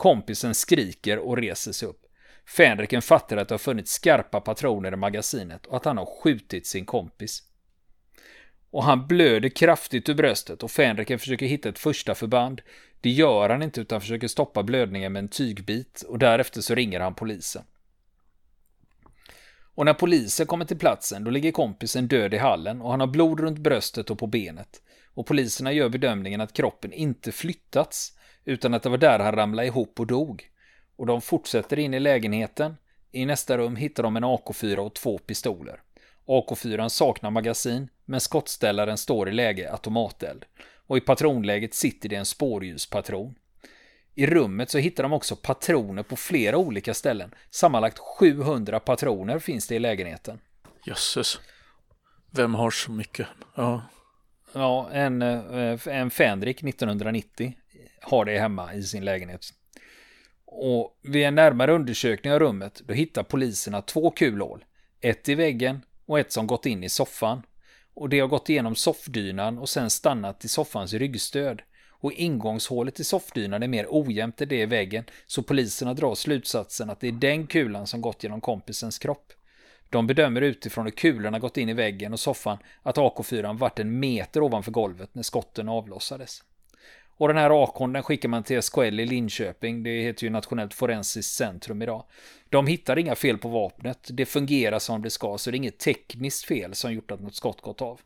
[0.00, 2.06] Kompisen skriker och reser sig upp.
[2.56, 6.66] Fänriken fattar att det har funnits skarpa patroner i magasinet och att han har skjutit
[6.66, 7.42] sin kompis.
[8.70, 12.60] Och han blöder kraftigt ur bröstet och Fänriken försöker hitta ett första förband.
[13.00, 17.00] Det gör han inte utan försöker stoppa blödningen med en tygbit och därefter så ringer
[17.00, 17.62] han polisen.
[19.74, 23.06] Och när polisen kommer till platsen då ligger kompisen död i hallen och han har
[23.06, 24.82] blod runt bröstet och på benet.
[25.14, 29.68] Och poliserna gör bedömningen att kroppen inte flyttats utan att det var där han ramlade
[29.68, 30.50] ihop och dog.
[30.96, 32.76] Och de fortsätter in i lägenheten.
[33.12, 35.80] I nästa rum hittar de en AK4 och två pistoler.
[36.26, 40.44] AK4 saknar magasin, men skottställaren står i läge automateld.
[40.86, 43.34] Och i patronläget sitter det en spårljuspatron.
[44.14, 47.34] I rummet så hittar de också patroner på flera olika ställen.
[47.50, 50.38] Sammanlagt 700 patroner finns det i lägenheten.
[50.86, 51.38] Jösses.
[52.30, 53.26] Vem har så mycket?
[53.54, 53.82] Ja.
[54.52, 57.52] Ja, en, eh, en Fänrik 1990
[58.00, 59.46] har det hemma i sin lägenhet.
[60.44, 64.64] Och vid en närmare undersökning av rummet då hittar poliserna två kulhål.
[65.00, 67.42] Ett i väggen och ett som gått in i soffan.
[67.94, 71.62] Och det har gått igenom soffdynan och sen stannat i soffans ryggstöd.
[72.02, 76.90] och ingångshålet i soffdynan är mer ojämnt än det i väggen så poliserna drar slutsatsen
[76.90, 79.32] att det är den kulan som gått genom kompisens kropp.
[79.90, 84.00] De bedömer utifrån hur kulorna gått in i väggen och soffan att AK4 varit en
[84.00, 86.42] meter ovanför golvet när skotten avlossades.
[87.20, 89.82] Och den här akon den skickar man till SKL i Linköping.
[89.82, 92.04] Det heter ju Nationellt Forensiskt Centrum idag.
[92.48, 94.08] De hittar inga fel på vapnet.
[94.12, 97.34] Det fungerar som det ska, så det är inget tekniskt fel som gjort att något
[97.34, 98.00] skott gått av.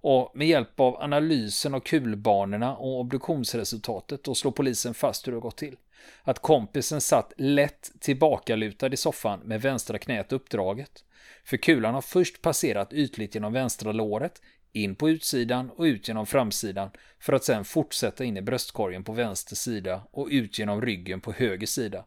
[0.00, 5.40] Och med hjälp av analysen av kulbanorna och obduktionsresultatet då slår polisen fast hur det
[5.40, 5.76] gått till.
[6.22, 11.04] Att kompisen satt lätt tillbakalutad i soffan med vänstra knät uppdraget.
[11.44, 14.40] För kulan har först passerat ytligt genom vänstra låret,
[14.72, 19.12] in på utsidan och ut genom framsidan för att sedan fortsätta in i bröstkorgen på
[19.12, 22.04] vänster sida och ut genom ryggen på höger sida.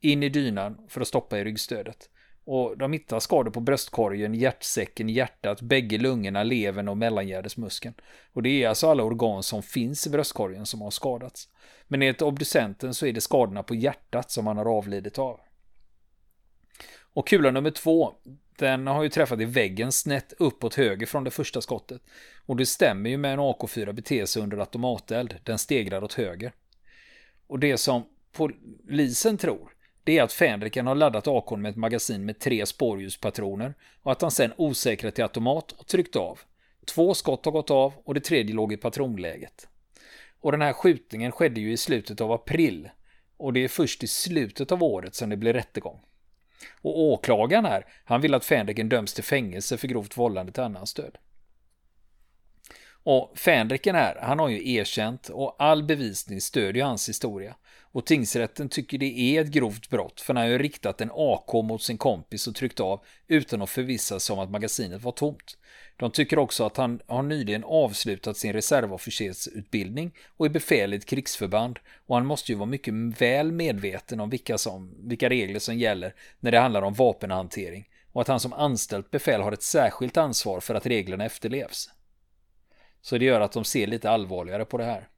[0.00, 2.10] In i dynan för att stoppa i ryggstödet.
[2.46, 7.94] Och de hittar skador på bröstkorgen, hjärtsäcken, hjärtat, bägge lungorna, levern och mellangärdesmuskeln.
[8.32, 11.48] Och det är alltså alla organ som finns i bröstkorgen som har skadats.
[11.88, 15.40] Men enligt obducenten så är det skadorna på hjärtat som han har avlidit av.
[17.14, 18.14] Och kula nummer två,
[18.58, 22.02] den har ju träffat i väggen snett uppåt höger från det första skottet.
[22.46, 26.52] Och det stämmer ju med en AK4 beter sig under automateld, den stegrar åt höger.
[27.46, 29.70] Och det som polisen tror,
[30.04, 34.22] det är att Fänriken har laddat AKn med ett magasin med tre spårljuspatroner och att
[34.22, 36.40] han sen osäkrat till automat och tryckt av.
[36.86, 39.68] Två skott har gått av och det tredje låg i patronläget.
[40.40, 42.90] Och den här skjutningen skedde ju i slutet av april
[43.36, 46.00] och det är först i slutet av året som det blir rättegång.
[46.82, 50.94] Och åklagaren här, han vill att Fänriken döms till fängelse för grovt vållande till annans
[50.94, 51.18] död.
[53.04, 57.56] Och Fänriken här, han har ju erkänt och all bevisning stödjer hans historia.
[57.94, 61.52] Och tingsrätten tycker det är ett grovt brott för han har ju riktat en AK
[61.52, 65.56] mot sin kompis och tryckt av utan att förvissa sig om att magasinet var tomt.
[65.96, 71.06] De tycker också att han har nyligen avslutat sin reservofficersutbildning och är befäl i ett
[71.06, 75.78] krigsförband och han måste ju vara mycket väl medveten om vilka, som, vilka regler som
[75.78, 80.16] gäller när det handlar om vapenhantering och att han som anställt befäl har ett särskilt
[80.16, 81.90] ansvar för att reglerna efterlevs.
[83.02, 85.08] Så det gör att de ser lite allvarligare på det här.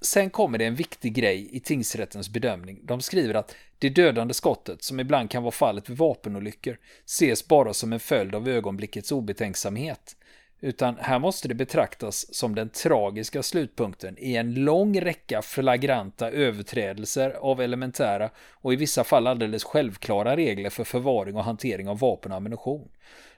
[0.00, 2.80] Sen kommer det en viktig grej i tingsrättens bedömning.
[2.82, 7.74] De skriver att det dödande skottet, som ibland kan vara fallet vid vapenolyckor, ses bara
[7.74, 10.16] som en följd av ögonblickets obetänksamhet.
[10.60, 17.30] Utan här måste det betraktas som den tragiska slutpunkten i en lång räcka flagranta överträdelser
[17.30, 22.32] av elementära och i vissa fall alldeles självklara regler för förvaring och hantering av vapen
[22.32, 22.88] och ammunition.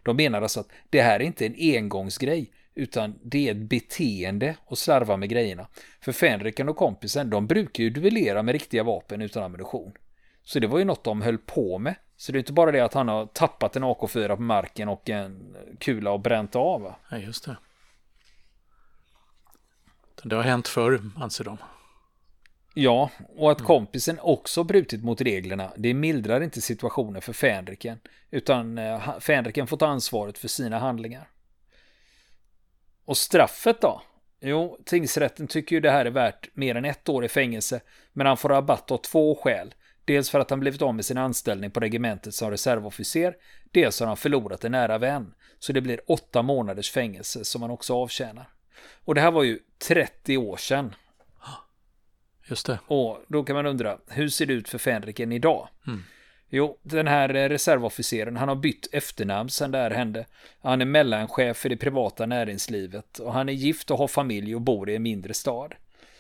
[0.02, 4.56] De menar alltså att det här är inte en engångsgrej utan det är ett beteende
[4.66, 5.66] att slarva med grejerna.
[6.00, 9.92] För Fenriken och kompisen, de brukar ju duellera med riktiga vapen utan ammunition.
[10.46, 11.94] Så det var ju något de höll på med.
[12.16, 15.11] Så det är inte bara det att han har tappat en AK4 på marken och
[15.11, 16.80] en kula och bränt av.
[16.80, 16.96] Va?
[17.11, 17.56] Ja, just det.
[20.24, 21.59] Det har hänt förr, anser de.
[22.74, 27.98] Ja, och att kompisen också brutit mot reglerna, det mildrar inte situationen för Fänriken.
[28.30, 31.28] Utan eh, Fänriken får ta ansvaret för sina handlingar.
[33.04, 34.02] Och straffet då?
[34.40, 37.80] Jo, tingsrätten tycker ju det här är värt mer än ett år i fängelse,
[38.12, 39.74] men han får rabatt av två skäl.
[40.07, 43.37] Dels för att han blivit av med sin anställning på regementet som reservofficer,
[43.71, 45.35] dels har han förlorat en nära vän.
[45.59, 48.49] Så det blir åtta månaders fängelse som han också avtjänar.
[49.05, 50.95] Och det här var ju 30 år sedan.
[52.49, 52.79] Just det.
[52.87, 55.69] Och då kan man undra, hur ser det ut för Fänriken idag?
[55.87, 56.03] Mm.
[56.49, 60.27] Jo, den här eh, reservofficeren, han har bytt efternamn sedan det här hände.
[60.62, 64.61] Han är mellanchef för det privata näringslivet och han är gift och har familj och
[64.61, 65.75] bor i en mindre stad.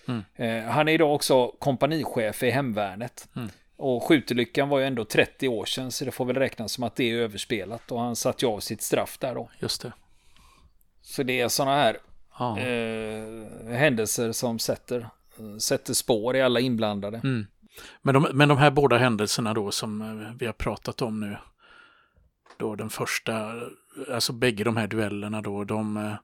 [0.08, 0.22] Mm.
[0.34, 3.28] Eh, han är idag också kompanichef i hemvärnet.
[3.36, 3.48] Mm.
[3.76, 6.96] Och skjutolyckan var ju ändå 30 år sedan så det får väl räknas som att
[6.96, 9.50] det är överspelat och han satt ju av sitt straff där då.
[9.58, 9.92] Just det.
[11.02, 11.98] Så det är sådana här
[12.30, 12.58] ah.
[12.58, 15.08] eh, händelser som sätter,
[15.60, 17.20] sätter spår i alla inblandade.
[17.24, 17.46] Mm.
[18.02, 21.36] Men de, men de här båda händelserna då som eh, vi har pratat om nu,
[22.56, 23.52] då den första,
[24.12, 26.14] alltså bägge de här duellerna då, de, eh,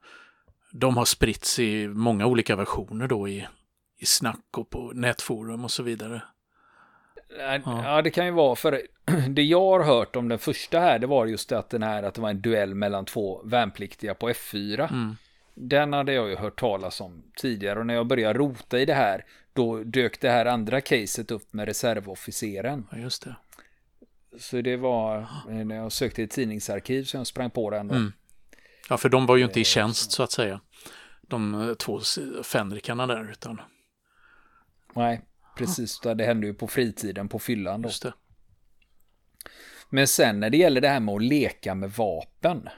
[0.73, 3.47] de har spritts i många olika versioner då i,
[3.99, 6.23] i snack och på nätforum och så vidare.
[7.39, 7.61] Ja.
[7.65, 8.83] ja, det kan ju vara för
[9.29, 12.15] det jag har hört om den första här, det var just att den här att
[12.15, 14.91] det var en duell mellan två värnpliktiga på F4.
[14.91, 15.17] Mm.
[15.55, 18.95] Den hade jag ju hört talas om tidigare och när jag började rota i det
[18.95, 22.87] här då dök det här andra caset upp med reservofficeren.
[22.91, 23.37] Ja, just det.
[24.39, 25.19] Så det var
[25.49, 27.91] eh, när jag sökte i tidningsarkiv så jag sprang på den.
[27.91, 28.13] Mm.
[28.89, 30.61] Ja, för de var ju inte i eh, tjänst så att säga.
[31.23, 32.01] De eh, två
[32.43, 33.61] fänrikarna där utan.
[34.95, 35.21] Nej,
[35.57, 36.01] precis.
[36.01, 37.89] Det hände ju på fritiden på fyllan då.
[37.89, 38.13] Just det.
[39.91, 42.69] Men sen när det gäller det här med att leka med vapen.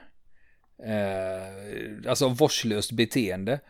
[0.86, 3.60] Eh, alltså vårdslöst beteende.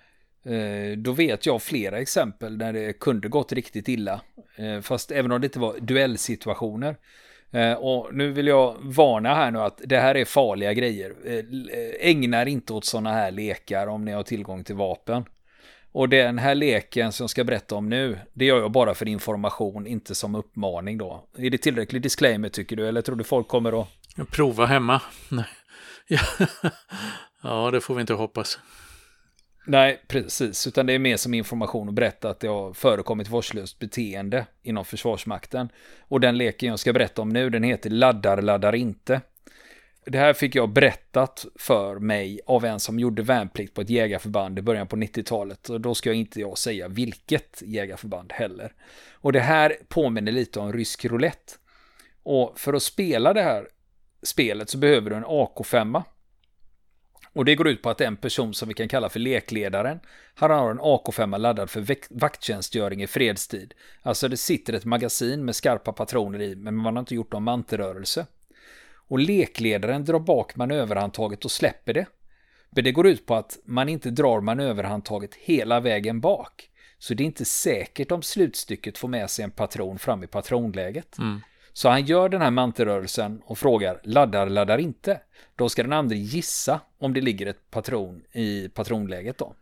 [0.45, 4.21] Eh, då vet jag flera exempel där det kunde gått riktigt illa.
[4.57, 6.97] Eh, fast även om det inte var duellsituationer.
[7.51, 11.15] Eh, och nu vill jag varna här nu att det här är farliga grejer.
[12.01, 15.25] Ägna er inte åt sådana här lekar om ni har tillgång till vapen.
[15.95, 19.09] Och den här leken som jag ska berätta om nu, det gör jag bara för
[19.09, 21.29] information, inte som uppmaning då.
[21.39, 23.89] Är det tillräcklig disclaimer tycker du, eller tror du folk kommer att...
[24.31, 25.03] Prova hemma?
[25.29, 25.47] Nej.
[26.07, 26.21] Ja.
[27.43, 28.59] ja, det får vi inte hoppas.
[29.67, 30.67] Nej, precis.
[30.67, 34.85] Utan det är mer som information och berätta att det har förekommit vårdslöst beteende inom
[34.85, 35.69] Försvarsmakten.
[36.01, 39.21] Och den leken jag ska berätta om nu, den heter Laddar, laddar inte.
[40.07, 44.59] Det här fick jag berättat för mig av en som gjorde värnplikt på ett jägarförband
[44.59, 45.69] i början på 90-talet.
[45.69, 48.73] Och då ska jag inte jag säga vilket jägarförband heller.
[49.13, 51.53] Och det här påminner lite om rysk roulette.
[52.23, 53.69] Och för att spela det här
[54.23, 56.03] spelet så behöver du en AK5.
[57.33, 60.01] Och det går ut på att en person som vi kan kalla för lekledaren,
[60.35, 63.75] han har en AK5 laddad för vakttjänstgöring i fredstid.
[64.03, 67.43] Alltså det sitter ett magasin med skarpa patroner i, men man har inte gjort någon
[67.43, 68.27] mantelrörelse.
[69.09, 72.07] Och lekledaren drar bak manöverhandtaget och släpper det.
[72.71, 76.71] Men det går ut på att man inte drar manöverhandtaget hela vägen bak.
[76.99, 81.19] Så det är inte säkert om slutstycket får med sig en patron fram i patronläget.
[81.19, 81.41] Mm.
[81.73, 85.21] Så han gör den här mantelrörelsen och frågar laddar, laddar inte.
[85.57, 89.55] Då ska den andra gissa om det ligger ett patron i patronläget då.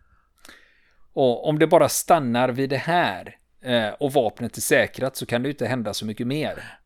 [1.12, 5.42] Och om det bara stannar vid det här eh, och vapnet är säkrat så kan
[5.42, 6.78] det inte hända så mycket mer.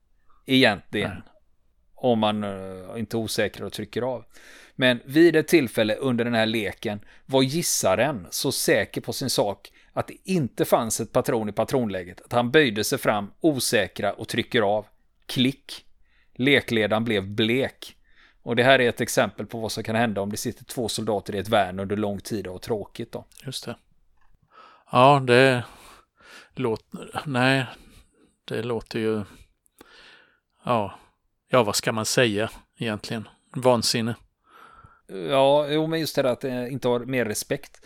[0.47, 1.11] Egentligen.
[1.11, 1.23] Mm.
[1.97, 4.25] Om man eh, inte är osäker och trycker av.
[4.75, 9.73] Men vid ett tillfälle under den här leken var gissaren så säker på sin sak
[9.93, 14.29] att det inte fanns ett patron i patronläget att han böjde sig fram osäkra och
[14.29, 14.87] trycker av.
[15.27, 15.85] Klick.
[16.35, 17.97] Lekledaren blev blek.
[18.43, 20.89] Och det här är ett exempel på vad som kan hända om det sitter två
[20.89, 23.25] soldater i ett värn under lång tid och har tråkigt då.
[23.45, 23.77] Just det.
[24.93, 25.65] Ja, det
[26.55, 27.23] låter...
[27.27, 27.67] Nej,
[28.45, 29.25] det låter ju...
[30.65, 30.99] Ja,
[31.57, 33.29] ja vad ska man säga egentligen?
[33.55, 34.15] Vansinne.
[35.31, 37.81] Ja, jo, men just det där att inte har mer respekt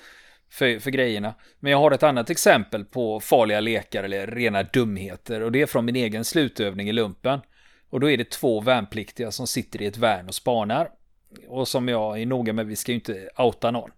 [0.52, 1.34] för, för grejerna.
[1.60, 5.66] Men jag har ett annat exempel på farliga lekar eller rena dumheter och det är
[5.66, 7.40] från min egen slutövning i lumpen.
[7.90, 10.90] Och då är det två värnpliktiga som sitter i ett värn och spanar.
[11.48, 13.90] Och som jag är noga med, vi ska ju inte outa någon.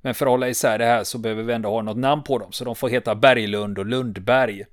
[0.00, 2.38] Men för att hålla isär det här så behöver vi ändå ha något namn på
[2.38, 4.64] dem, så de får heta Berglund och Lundberg.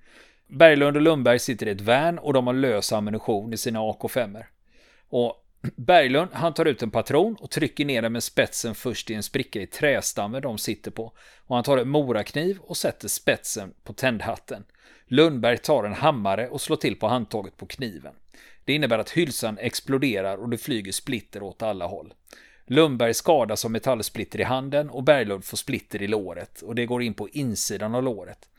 [0.53, 4.43] Berglund och Lundberg sitter i ett värn och de har lös ammunition i sina AK5.
[5.09, 9.13] Och Berglund, han tar ut en patron och trycker ner den med spetsen först i
[9.13, 11.13] en spricka i trästammen de sitter på.
[11.47, 14.63] Och han tar en morakniv och sätter spetsen på tändhatten.
[15.07, 18.13] Lundberg tar en hammare och slår till på handtaget på kniven.
[18.65, 22.13] Det innebär att hylsan exploderar och det flyger splitter åt alla håll.
[22.65, 27.03] Lundberg skadas av metallsplitter i handen och Berglund får splitter i låret och det går
[27.03, 28.49] in på insidan av låret.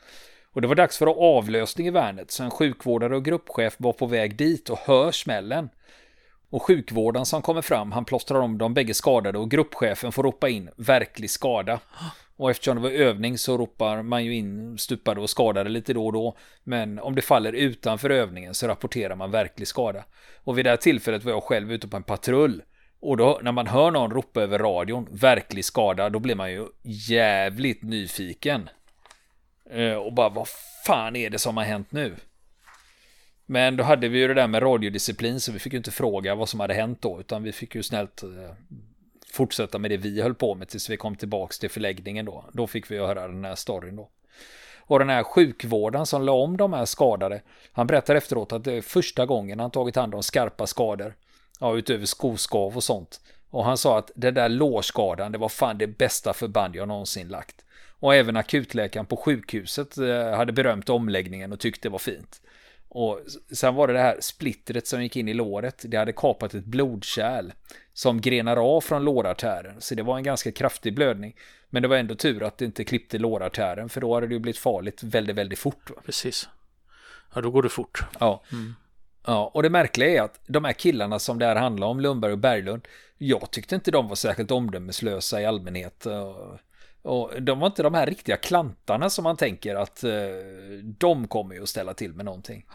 [0.54, 4.06] Och det var dags för avlösning i värnet så en sjukvårdare och gruppchef var på
[4.06, 5.68] väg dit och hör smällen.
[6.50, 10.48] Och sjukvården som kommer fram, han plåstrar om de bägge skadade och gruppchefen får ropa
[10.48, 11.80] in verklig skada.
[12.36, 16.06] Och eftersom det var övning så ropar man ju in stupade och skadade lite då
[16.06, 16.36] och då.
[16.64, 20.04] Men om det faller utanför övningen så rapporterar man verklig skada.
[20.44, 22.62] Och vid det här tillfället var jag själv ute på en patrull.
[23.00, 26.66] Och då när man hör någon ropa över radion, verklig skada, då blir man ju
[26.82, 28.68] jävligt nyfiken.
[29.70, 30.48] Eh, och bara, vad
[30.86, 32.16] fan är det som har hänt nu?
[33.46, 36.34] Men då hade vi ju det där med radiodisciplin så vi fick ju inte fråga
[36.34, 38.54] vad som hade hänt då utan vi fick ju snällt eh,
[39.32, 42.44] fortsätta med det vi höll på med tills vi kom tillbaks till förläggningen då.
[42.52, 44.10] Då fick vi höra den här storyn då.
[44.86, 48.72] Och den här sjukvården som la om de här skadade, han berättar efteråt att det
[48.72, 51.14] är första gången han tagit hand om skarpa skador.
[51.60, 53.20] Ja, utöver skoskav och sånt.
[53.50, 57.28] Och han sa att det där lårskadan, det var fan det bästa förband jag någonsin
[57.28, 57.63] lagt.
[58.04, 62.42] Och även akutläkaren på sjukhuset eh, hade berömt omläggningen och tyckte det var fint.
[62.88, 63.20] Och
[63.52, 65.84] sen var det det här splittret som gick in i låret.
[65.88, 67.52] Det hade kapat ett blodkärl
[67.92, 69.80] som grenar av från lårartären.
[69.80, 71.36] Så det var en ganska kraftig blödning.
[71.70, 74.40] Men det var ändå tur att det inte klippte lårartären för då hade det ju
[74.40, 75.90] blivit farligt väldigt, väldigt fort.
[75.90, 75.96] Va?
[76.04, 76.48] Precis.
[77.34, 78.04] Ja, då går det fort.
[78.18, 78.42] Ja.
[78.52, 78.74] Mm.
[79.26, 82.32] Ja, och det märkliga är att de här killarna som det här handlar om, Lundberg
[82.32, 86.06] och Berglund, jag tyckte inte de var särskilt omdömeslösa i allmänhet.
[87.04, 90.10] Och de var inte de här riktiga klantarna som man tänker att eh,
[90.82, 92.66] de kommer ju att ställa till med någonting.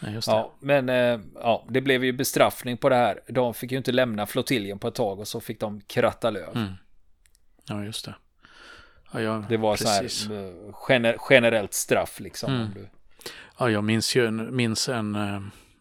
[0.00, 3.20] Ja, ja, men eh, ja, det blev ju bestraffning på det här.
[3.28, 6.56] De fick ju inte lämna flottiljen på ett tag och så fick de kratta löv.
[6.56, 6.72] Mm.
[7.68, 8.14] Ja, just det.
[9.12, 10.12] Ja, ja, det var precis.
[10.12, 12.54] så här eh, gener generellt straff liksom.
[12.54, 12.68] Mm.
[12.74, 12.88] Du...
[13.58, 15.40] Ja, jag minns ju en, minns en, eh,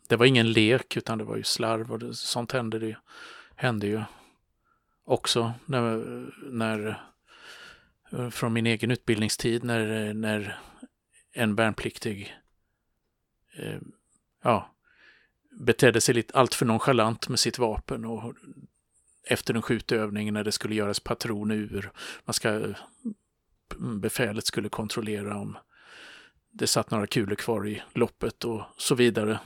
[0.09, 2.97] det var ingen lek utan det var ju slarv och det, sånt hände det
[3.55, 4.01] hände ju
[5.05, 6.03] också när,
[6.51, 7.03] när
[8.13, 10.59] Eh, från min egen utbildningstid när, eh, när
[11.33, 12.35] en värnpliktig
[13.57, 13.79] eh,
[14.43, 14.75] ja,
[15.59, 18.33] betedde sig lite alltför nonchalant med sitt vapen och
[19.27, 21.91] efter en skjutövning när det skulle göras patron ur.
[22.25, 22.75] Man ska, eh,
[23.99, 25.57] befälet skulle kontrollera om
[26.51, 29.39] det satt några kulor kvar i loppet och så vidare.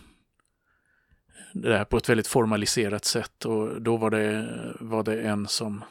[1.54, 4.48] Det här på ett väldigt formaliserat sätt och då var det,
[4.80, 5.84] var det en som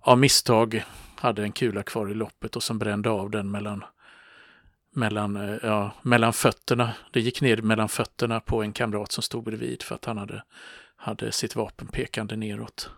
[0.00, 0.84] av misstag
[1.24, 3.84] hade en kula kvar i loppet och som brände av den mellan,
[4.90, 6.92] mellan, eh, ja, mellan fötterna.
[7.12, 10.42] Det gick ner mellan fötterna på en kamrat som stod bredvid för att han hade,
[10.96, 12.90] hade sitt vapen pekande neråt.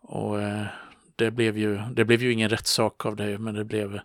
[0.00, 0.66] Och eh,
[1.16, 4.00] det, blev ju, det blev ju ingen rättssak av det, men det blev,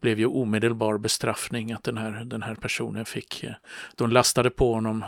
[0.00, 3.44] blev ju omedelbar bestraffning att den här, den här personen fick.
[3.44, 3.54] Eh,
[3.96, 5.04] de lastade på honom,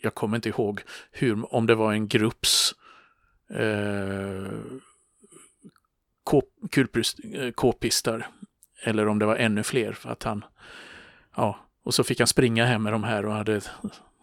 [0.00, 0.80] jag kommer inte ihåg
[1.10, 2.74] hur, om det var en grupps
[3.50, 4.52] eh,
[6.32, 8.26] Eh, k-pistar
[8.82, 9.92] eller om det var ännu fler.
[9.92, 10.44] För att han,
[11.36, 13.60] ja, och så fick han springa hem med de här och hade,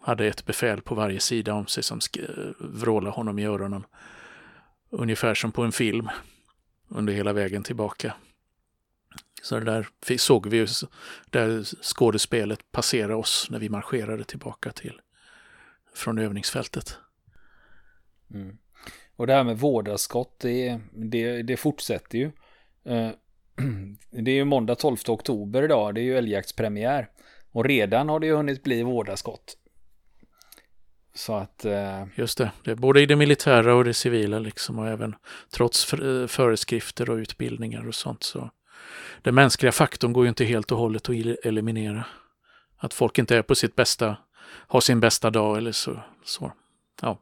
[0.02, 2.00] hade ett befäl på varje sida om sig som
[2.58, 3.84] vrålade honom i öronen.
[4.90, 6.08] Ungefär som på en film
[6.88, 8.14] under hela vägen tillbaka.
[9.42, 9.88] Så det där
[10.18, 10.66] såg vi ju,
[11.30, 15.00] där skådespelet passera oss när vi marscherade tillbaka till
[15.94, 16.98] från övningsfältet.
[18.34, 18.58] Mm.
[19.16, 22.30] Och det här med vårdarskott, det, det, det fortsätter ju.
[22.84, 23.10] Eh,
[24.10, 27.08] det är ju måndag 12 oktober idag, det är ju älgjaktspremiär.
[27.52, 29.56] Och redan har det ju hunnit bli vårdarskott.
[31.14, 31.64] Så att...
[31.64, 32.04] Eh...
[32.14, 35.14] Just det, det är både i det militära och det civila liksom och även
[35.50, 38.50] trots för, föreskrifter och utbildningar och sånt så
[39.22, 42.04] den mänskliga faktorn går ju inte helt och hållet att eliminera.
[42.76, 46.02] Att folk inte är på sitt bästa, har sin bästa dag eller så.
[46.24, 46.52] så.
[47.02, 47.18] Ja.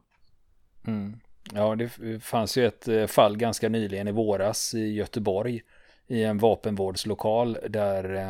[0.87, 1.19] Mm.
[1.53, 5.61] Ja, det fanns ju ett eh, fall ganska nyligen i våras i Göteborg
[6.07, 8.29] i en vapenvårdslokal där eh,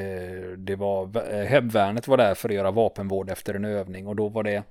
[0.00, 4.28] eh, det var hemvärnet var där för att göra vapenvård efter en övning och då
[4.28, 4.62] var det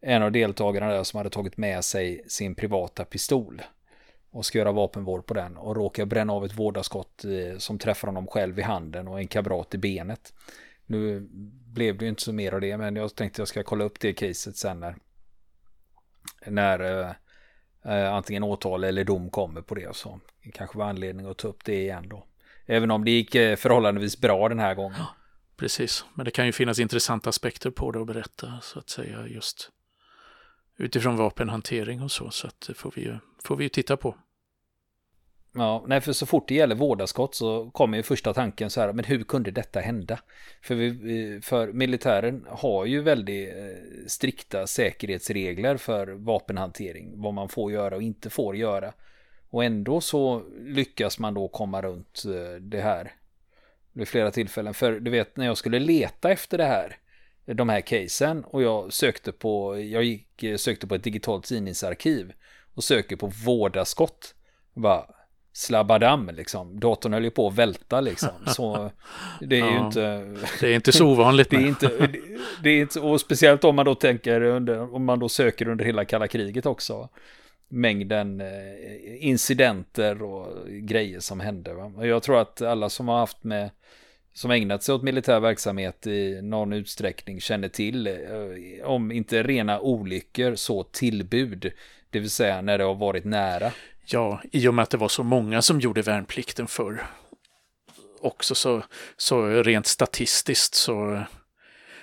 [0.00, 3.62] en av deltagarna där som hade tagit med sig sin privata pistol
[4.30, 7.24] och ska göra vapenvård på den och råkar bränna av ett vårdarskott
[7.58, 10.32] som träffar honom själv i handen och en kabrat i benet.
[10.86, 11.28] Nu
[11.66, 14.00] blev det ju inte så mer av det men jag tänkte jag ska kolla upp
[14.00, 14.96] det caset sen när
[16.46, 17.14] när eh,
[17.94, 19.96] eh, antingen åtal eller dom kommer på det.
[19.96, 22.26] Så det kanske var anledning att ta upp det igen då.
[22.66, 24.98] Även om det gick eh, förhållandevis bra den här gången.
[24.98, 25.06] Ja,
[25.56, 29.26] precis, men det kan ju finnas intressanta aspekter på det att berätta så att säga
[29.26, 29.70] just
[30.76, 32.30] utifrån vapenhantering och så.
[32.30, 34.16] Så att det får vi ju, får vi ju titta på.
[35.54, 38.92] Ja, nej, för så fort det gäller vårdarskott så kommer ju första tanken så här,
[38.92, 40.18] men hur kunde detta hända?
[40.62, 47.72] För, vi, för militären har ju väldigt eh, strikta säkerhetsregler för vapenhantering, vad man får
[47.72, 48.92] göra och inte får göra.
[49.50, 53.12] Och ändå så lyckas man då komma runt eh, det här
[53.92, 54.74] vid flera tillfällen.
[54.74, 56.96] För du vet, när jag skulle leta efter det här,
[57.44, 62.32] de här casen och jag sökte på, jag gick, eh, sökte på ett digitalt tidningsarkiv
[62.74, 64.34] och söker på vårdarskott.
[64.74, 65.06] Bara,
[65.52, 66.80] slabbadam liksom.
[66.80, 68.30] Datorn höll ju på att välta liksom.
[68.46, 68.90] Så
[69.40, 70.00] det är ja, ju inte...
[70.60, 71.50] Det är inte så ovanligt.
[71.50, 72.20] det är inte, det,
[72.62, 75.84] det är inte, och speciellt om man då tänker under, om man då söker under
[75.84, 77.08] hela kalla kriget också.
[77.68, 81.74] Mängden eh, incidenter och grejer som hände.
[81.74, 82.06] Va?
[82.06, 83.70] Jag tror att alla som har haft med
[84.34, 89.80] som ägnat sig åt militär verksamhet i någon utsträckning känner till, eh, om inte rena
[89.80, 91.72] olyckor, så tillbud.
[92.10, 93.72] Det vill säga när det har varit nära.
[94.04, 97.06] Ja, i och med att det var så många som gjorde värnplikten förr.
[98.20, 98.82] Också så,
[99.16, 101.22] så rent statistiskt så,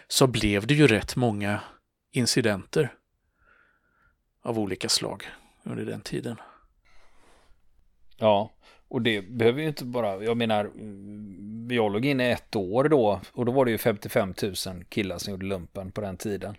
[0.08, 1.60] så blev det ju rätt många
[2.12, 2.94] incidenter
[4.44, 5.28] av olika slag
[5.64, 6.38] under den tiden.
[8.18, 8.52] Ja,
[8.88, 13.22] och det behöver ju inte bara, jag menar, mm, jag låg inne ett år då
[13.32, 14.56] och då var det ju 55 000
[14.90, 16.56] killar som gjorde lumpen på den tiden.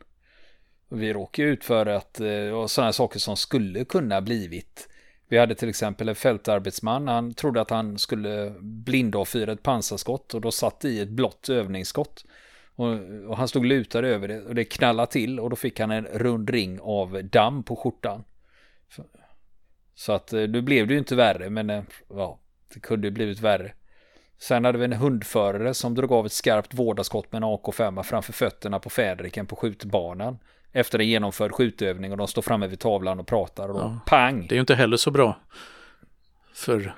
[0.89, 4.89] Och vi råkade ut för att, eh, sådana saker som skulle kunna blivit
[5.31, 7.09] vi hade till exempel en fältarbetsman.
[7.09, 12.25] Han trodde att han skulle blindavfyra ett pansarskott och då satt i ett blått övningsskott.
[12.75, 12.89] Och,
[13.29, 16.05] och, han stod lutad över det och det knallade till och då fick han en
[16.05, 18.25] rund ring av damm på skjortan.
[19.95, 22.41] Så att eh, nu blev det ju inte värre men eh, ja,
[22.75, 23.73] det kunde ju blivit värre.
[24.39, 28.33] Sen hade vi en hundförare som drog av ett skarpt vårdarskott med en AK5 framför
[28.33, 30.39] fötterna på fädriken på skjutbanan
[30.73, 34.01] efter en genomförd skjutövning och de står framme vid tavlan och pratar och då ja.
[34.07, 34.47] pang.
[34.47, 35.41] Det är ju inte heller så bra
[36.55, 36.95] för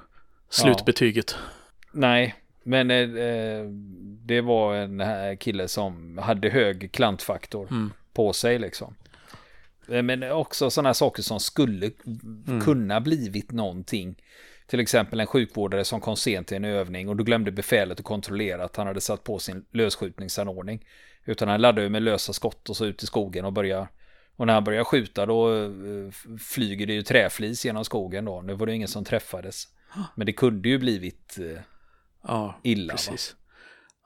[0.48, 1.34] slutbetyget.
[1.38, 1.46] Ja.
[1.92, 3.64] Nej, men eh,
[4.26, 7.92] det var en kille som hade hög klantfaktor mm.
[8.12, 8.94] på sig liksom.
[9.88, 11.90] Eh, men också sådana saker som skulle
[12.46, 12.60] mm.
[12.60, 14.16] kunna blivit någonting.
[14.66, 18.04] Till exempel en sjukvårdare som kom sent till en övning och då glömde befälet att
[18.04, 20.84] kontrollera att han hade satt på sin lösskjutningsanordning.
[21.24, 23.88] Utan han laddade med lösa skott och så ut i skogen och började
[24.36, 25.70] och när han börjar skjuta då eh,
[26.40, 28.42] flyger det ju träflis genom skogen då.
[28.42, 29.68] Nu var det ingen som träffades.
[30.14, 31.62] Men det kunde ju blivit eh,
[32.22, 32.92] ja, illa.
[32.92, 33.36] Precis.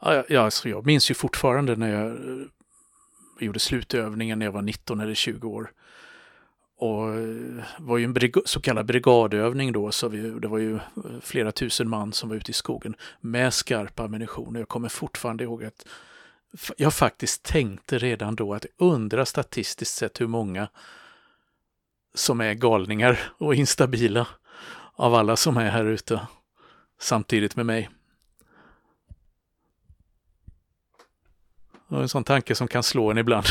[0.03, 0.25] Va?
[0.29, 2.47] Ja, alltså jag minns ju fortfarande när jag eh,
[3.41, 5.73] gjorde slutövningen när jag var 19 eller 20 år.
[6.79, 10.79] Och det var ju en så kallad brigadövning då, så vi, det var ju
[11.23, 14.57] flera tusen man som var ute i skogen med skarp ammunition.
[14.57, 15.87] Och jag kommer fortfarande ihåg att
[16.77, 20.69] jag faktiskt tänkte redan då att undra statistiskt sett hur många
[22.15, 24.27] som är galningar och instabila
[24.95, 26.21] av alla som är här ute
[27.01, 27.91] samtidigt med mig.
[31.89, 33.47] Är en sån tanke som kan slå en ibland.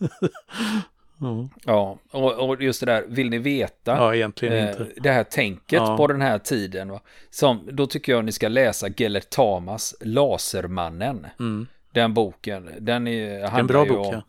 [1.20, 1.48] mm.
[1.64, 3.96] Ja, och, och, just det där, vill ni veta?
[3.96, 4.88] Ja, egentligen eh, inte.
[4.96, 5.96] Det här tänket ja.
[5.96, 6.88] på den här tiden.
[6.88, 7.00] Va?
[7.30, 11.26] Som, då tycker jag ni ska läsa Gellert Tamas Lasermannen.
[11.38, 11.66] Mm.
[11.92, 14.22] Den boken, den är, en bra bok, om,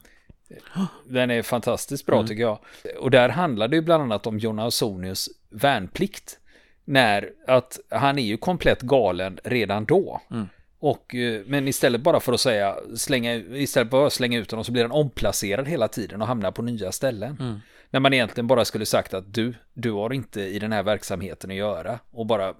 [0.76, 0.88] ja.
[1.06, 2.28] Den är fantastiskt bra mm.
[2.28, 2.60] tycker jag.
[3.00, 6.38] Och där handlar det ju bland annat om John Ausonius värnplikt.
[6.86, 10.22] När att han är ju komplett galen redan då.
[10.32, 10.48] Mm.
[10.80, 14.64] Och, eh, men istället bara för att säga, slänga, istället för att slänga ut honom
[14.64, 17.38] så blir han omplacerad hela tiden och hamnar på nya ställen.
[17.40, 17.60] Mm.
[17.90, 21.52] När man egentligen bara skulle sagt att du, du har inte i den här verksamheten
[21.52, 22.00] att göra.
[22.12, 22.54] Och bara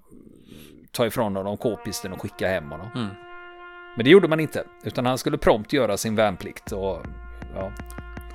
[0.92, 3.10] ta ifrån honom k-pisten och skicka hem honom.
[3.96, 6.72] Men det gjorde man inte, utan han skulle prompt göra sin värnplikt.
[6.72, 7.02] Och,
[7.56, 7.72] ja.